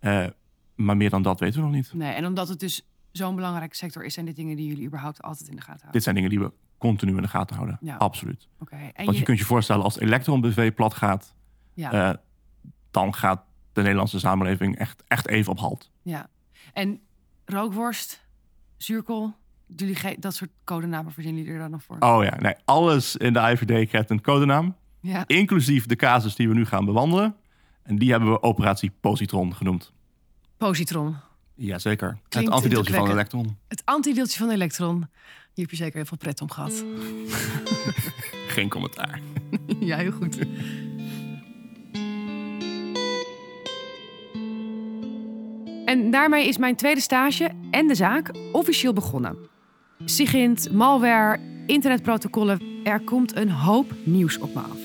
Uh, 0.00 0.26
maar 0.74 0.96
meer 0.96 1.10
dan 1.10 1.22
dat 1.22 1.40
weten 1.40 1.60
we 1.60 1.66
nog 1.66 1.74
niet. 1.74 1.94
Nee, 1.94 2.12
en 2.12 2.26
omdat 2.26 2.48
het 2.48 2.60
dus 2.60 2.88
zo'n 3.12 3.34
belangrijke 3.34 3.76
sector 3.76 4.04
is, 4.04 4.14
zijn 4.14 4.26
dit 4.26 4.36
dingen 4.36 4.56
die 4.56 4.66
jullie 4.66 4.86
überhaupt 4.86 5.22
altijd 5.22 5.48
in 5.48 5.56
de 5.56 5.60
gaten 5.60 5.72
houden? 5.72 5.92
Dit 5.92 6.02
zijn 6.02 6.14
dingen 6.14 6.30
die 6.30 6.40
we 6.40 6.52
continu 6.78 7.16
in 7.16 7.22
de 7.22 7.28
gaten 7.28 7.56
houden. 7.56 7.78
Ja. 7.80 7.96
Absoluut. 7.96 8.48
Okay. 8.58 8.92
Want 8.96 9.10
je... 9.10 9.18
je 9.18 9.22
kunt 9.22 9.38
je 9.38 9.44
voorstellen, 9.44 9.84
als 9.84 9.98
Electron 9.98 10.40
BV 10.40 10.74
plat 10.74 10.94
gaat, 10.94 11.34
ja. 11.74 12.20
dan 12.90 13.14
gaat 13.14 13.44
de 13.72 13.80
Nederlandse 13.80 14.18
samenleving 14.18 14.76
echt, 14.78 15.02
echt 15.06 15.28
even 15.28 15.52
op 15.52 15.58
halt. 15.58 15.90
Ja. 16.02 16.28
En 16.72 17.00
rookworst, 17.44 18.26
zuurkool, 18.76 19.34
jullie 19.76 20.18
dat 20.18 20.34
soort 20.34 20.50
codenamen 20.64 21.12
verzinnen 21.12 21.42
jullie 21.42 21.56
er 21.56 21.62
dan 21.62 21.70
nog 21.70 21.82
voor? 21.82 21.96
Oh 21.98 22.24
ja, 22.24 22.36
nee, 22.40 22.54
alles 22.64 23.16
in 23.16 23.32
de 23.32 23.40
IVD 23.40 23.88
krijgt 23.88 24.10
een 24.10 24.20
codenaam. 24.20 24.76
Ja. 25.00 25.24
Inclusief 25.26 25.86
de 25.86 25.96
casus 25.96 26.34
die 26.34 26.48
we 26.48 26.54
nu 26.54 26.64
gaan 26.64 26.84
bewandelen. 26.84 27.36
En 27.82 27.96
die 27.96 28.10
hebben 28.10 28.30
we 28.30 28.42
operatie 28.42 28.92
Positron 29.00 29.54
genoemd. 29.54 29.92
Positron. 30.56 31.16
Jazeker. 31.54 32.18
Het 32.28 32.50
antideeltje 32.50 32.94
van 32.94 33.10
elektron. 33.10 33.56
Het 33.68 33.82
antideeltje 33.84 34.38
van 34.38 34.50
elektron. 34.50 34.96
Hier 35.54 35.66
heb 35.66 35.70
je 35.70 35.76
zeker 35.76 35.96
heel 35.96 36.04
veel 36.04 36.16
pret 36.16 36.40
om 36.40 36.50
gehad. 36.50 36.84
Geen 38.54 38.68
commentaar. 38.68 39.20
ja, 39.80 39.96
heel 39.96 40.12
goed. 40.12 40.38
En 45.84 46.10
daarmee 46.10 46.48
is 46.48 46.58
mijn 46.58 46.76
tweede 46.76 47.00
stage 47.00 47.50
en 47.70 47.86
de 47.86 47.94
zaak 47.94 48.30
officieel 48.52 48.92
begonnen. 48.92 49.36
Sigint, 50.04 50.72
malware, 50.72 51.38
internetprotocollen. 51.66 52.60
Er 52.84 53.00
komt 53.00 53.36
een 53.36 53.50
hoop 53.50 53.92
nieuws 54.04 54.38
op 54.38 54.54
me 54.54 54.60
af. 54.60 54.78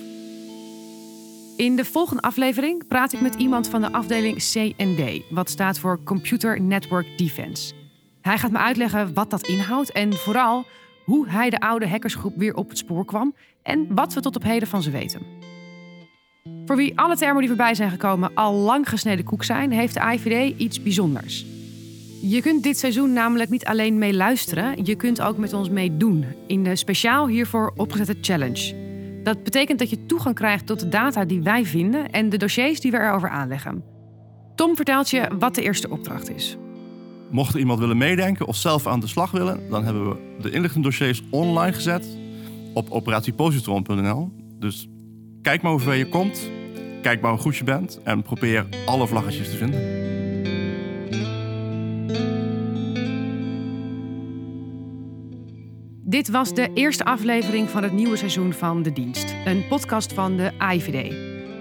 In 1.57 1.75
de 1.75 1.85
volgende 1.85 2.21
aflevering 2.21 2.87
praat 2.87 3.13
ik 3.13 3.21
met 3.21 3.35
iemand 3.35 3.69
van 3.69 3.81
de 3.81 3.91
afdeling 3.91 4.37
CND, 4.37 5.21
wat 5.29 5.49
staat 5.49 5.79
voor 5.79 6.03
Computer 6.03 6.61
Network 6.61 7.17
Defense. 7.17 7.73
Hij 8.21 8.37
gaat 8.37 8.51
me 8.51 8.57
uitleggen 8.57 9.13
wat 9.13 9.29
dat 9.29 9.47
inhoudt 9.47 9.91
en 9.91 10.13
vooral 10.13 10.65
hoe 11.05 11.29
hij 11.29 11.49
de 11.49 11.59
oude 11.59 11.87
hackersgroep 11.87 12.33
weer 12.37 12.55
op 12.55 12.69
het 12.69 12.77
spoor 12.77 13.05
kwam 13.05 13.35
en 13.63 13.95
wat 13.95 14.13
we 14.13 14.21
tot 14.21 14.35
op 14.35 14.43
heden 14.43 14.67
van 14.67 14.81
ze 14.81 14.91
weten. 14.91 15.21
Voor 16.65 16.75
wie 16.75 16.99
alle 16.99 17.15
termen 17.15 17.39
die 17.39 17.47
voorbij 17.47 17.75
zijn 17.75 17.89
gekomen 17.89 18.33
al 18.33 18.53
lang 18.53 18.89
gesneden 18.89 19.25
koek 19.25 19.43
zijn, 19.43 19.71
heeft 19.71 19.93
de 19.93 20.11
IVD 20.13 20.59
iets 20.59 20.81
bijzonders. 20.81 21.52
Je 22.25 22.41
kunt 22.41 22.63
dit 22.63 22.77
seizoen 22.77 23.13
namelijk 23.13 23.49
niet 23.49 23.65
alleen 23.65 23.97
meeluisteren, 23.97 24.85
je 24.85 24.95
kunt 24.95 25.21
ook 25.21 25.37
met 25.37 25.53
ons 25.53 25.69
meedoen 25.69 26.25
in 26.47 26.63
de 26.63 26.75
speciaal 26.75 27.27
hiervoor 27.27 27.73
opgezette 27.75 28.17
challenge. 28.21 28.75
Dat 29.23 29.43
betekent 29.43 29.79
dat 29.79 29.89
je 29.89 30.05
toegang 30.05 30.35
krijgt 30.35 30.65
tot 30.65 30.79
de 30.79 30.89
data 30.89 31.25
die 31.25 31.41
wij 31.41 31.65
vinden 31.65 32.11
en 32.11 32.29
de 32.29 32.37
dossiers 32.37 32.79
die 32.79 32.91
we 32.91 32.97
erover 32.97 33.29
aanleggen. 33.29 33.83
Tom 34.55 34.75
vertelt 34.75 35.09
je 35.09 35.27
wat 35.39 35.55
de 35.55 35.61
eerste 35.61 35.89
opdracht 35.89 36.29
is. 36.35 36.57
Mocht 37.31 37.53
er 37.53 37.59
iemand 37.59 37.79
willen 37.79 37.97
meedenken 37.97 38.47
of 38.47 38.55
zelf 38.55 38.87
aan 38.87 38.99
de 38.99 39.07
slag 39.07 39.31
willen, 39.31 39.69
dan 39.69 39.83
hebben 39.83 40.09
we 40.09 40.15
de 40.41 40.51
inlichtingdossiers 40.51 41.23
online 41.29 41.73
gezet 41.73 42.17
op 42.73 42.89
operatiepositron.nl. 42.89 44.31
Dus 44.59 44.89
kijk 45.41 45.61
maar 45.61 45.71
hoe 45.71 45.81
ver 45.81 45.95
je 45.95 46.09
komt, 46.09 46.49
kijk 47.01 47.21
maar 47.21 47.31
hoe 47.31 47.39
goed 47.39 47.55
je 47.55 47.63
bent 47.63 47.99
en 48.03 48.21
probeer 48.21 48.65
alle 48.85 49.07
vlaggetjes 49.07 49.49
te 49.49 49.57
vinden. 49.57 50.02
Dit 56.13 56.29
was 56.29 56.53
de 56.53 56.69
eerste 56.73 57.03
aflevering 57.03 57.69
van 57.69 57.83
het 57.83 57.91
nieuwe 57.91 58.15
seizoen 58.15 58.53
van 58.53 58.83
De 58.83 58.91
Dienst, 58.91 59.35
een 59.45 59.67
podcast 59.67 60.13
van 60.13 60.37
de 60.37 60.51
IVD. 60.73 61.15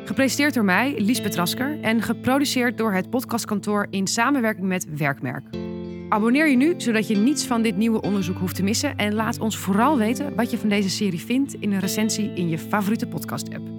Gepresenteerd 0.04 0.54
door 0.54 0.64
mij, 0.64 0.94
Liesbeth 0.98 1.34
Rasker, 1.34 1.80
en 1.80 2.02
geproduceerd 2.02 2.78
door 2.78 2.92
het 2.92 3.10
podcastkantoor 3.10 3.86
in 3.90 4.06
samenwerking 4.06 4.66
met 4.66 4.96
Werkmerk. 4.96 5.44
Abonneer 6.08 6.48
je 6.48 6.56
nu, 6.56 6.74
zodat 6.76 7.08
je 7.08 7.16
niets 7.16 7.46
van 7.46 7.62
dit 7.62 7.76
nieuwe 7.76 8.00
onderzoek 8.00 8.38
hoeft 8.38 8.54
te 8.56 8.62
missen. 8.62 8.96
En 8.96 9.14
laat 9.14 9.38
ons 9.38 9.56
vooral 9.56 9.98
weten 9.98 10.34
wat 10.34 10.50
je 10.50 10.58
van 10.58 10.68
deze 10.68 10.90
serie 10.90 11.20
vindt 11.20 11.54
in 11.54 11.72
een 11.72 11.80
recensie 11.80 12.32
in 12.34 12.48
je 12.48 12.58
favoriete 12.58 13.06
podcast-app. 13.06 13.71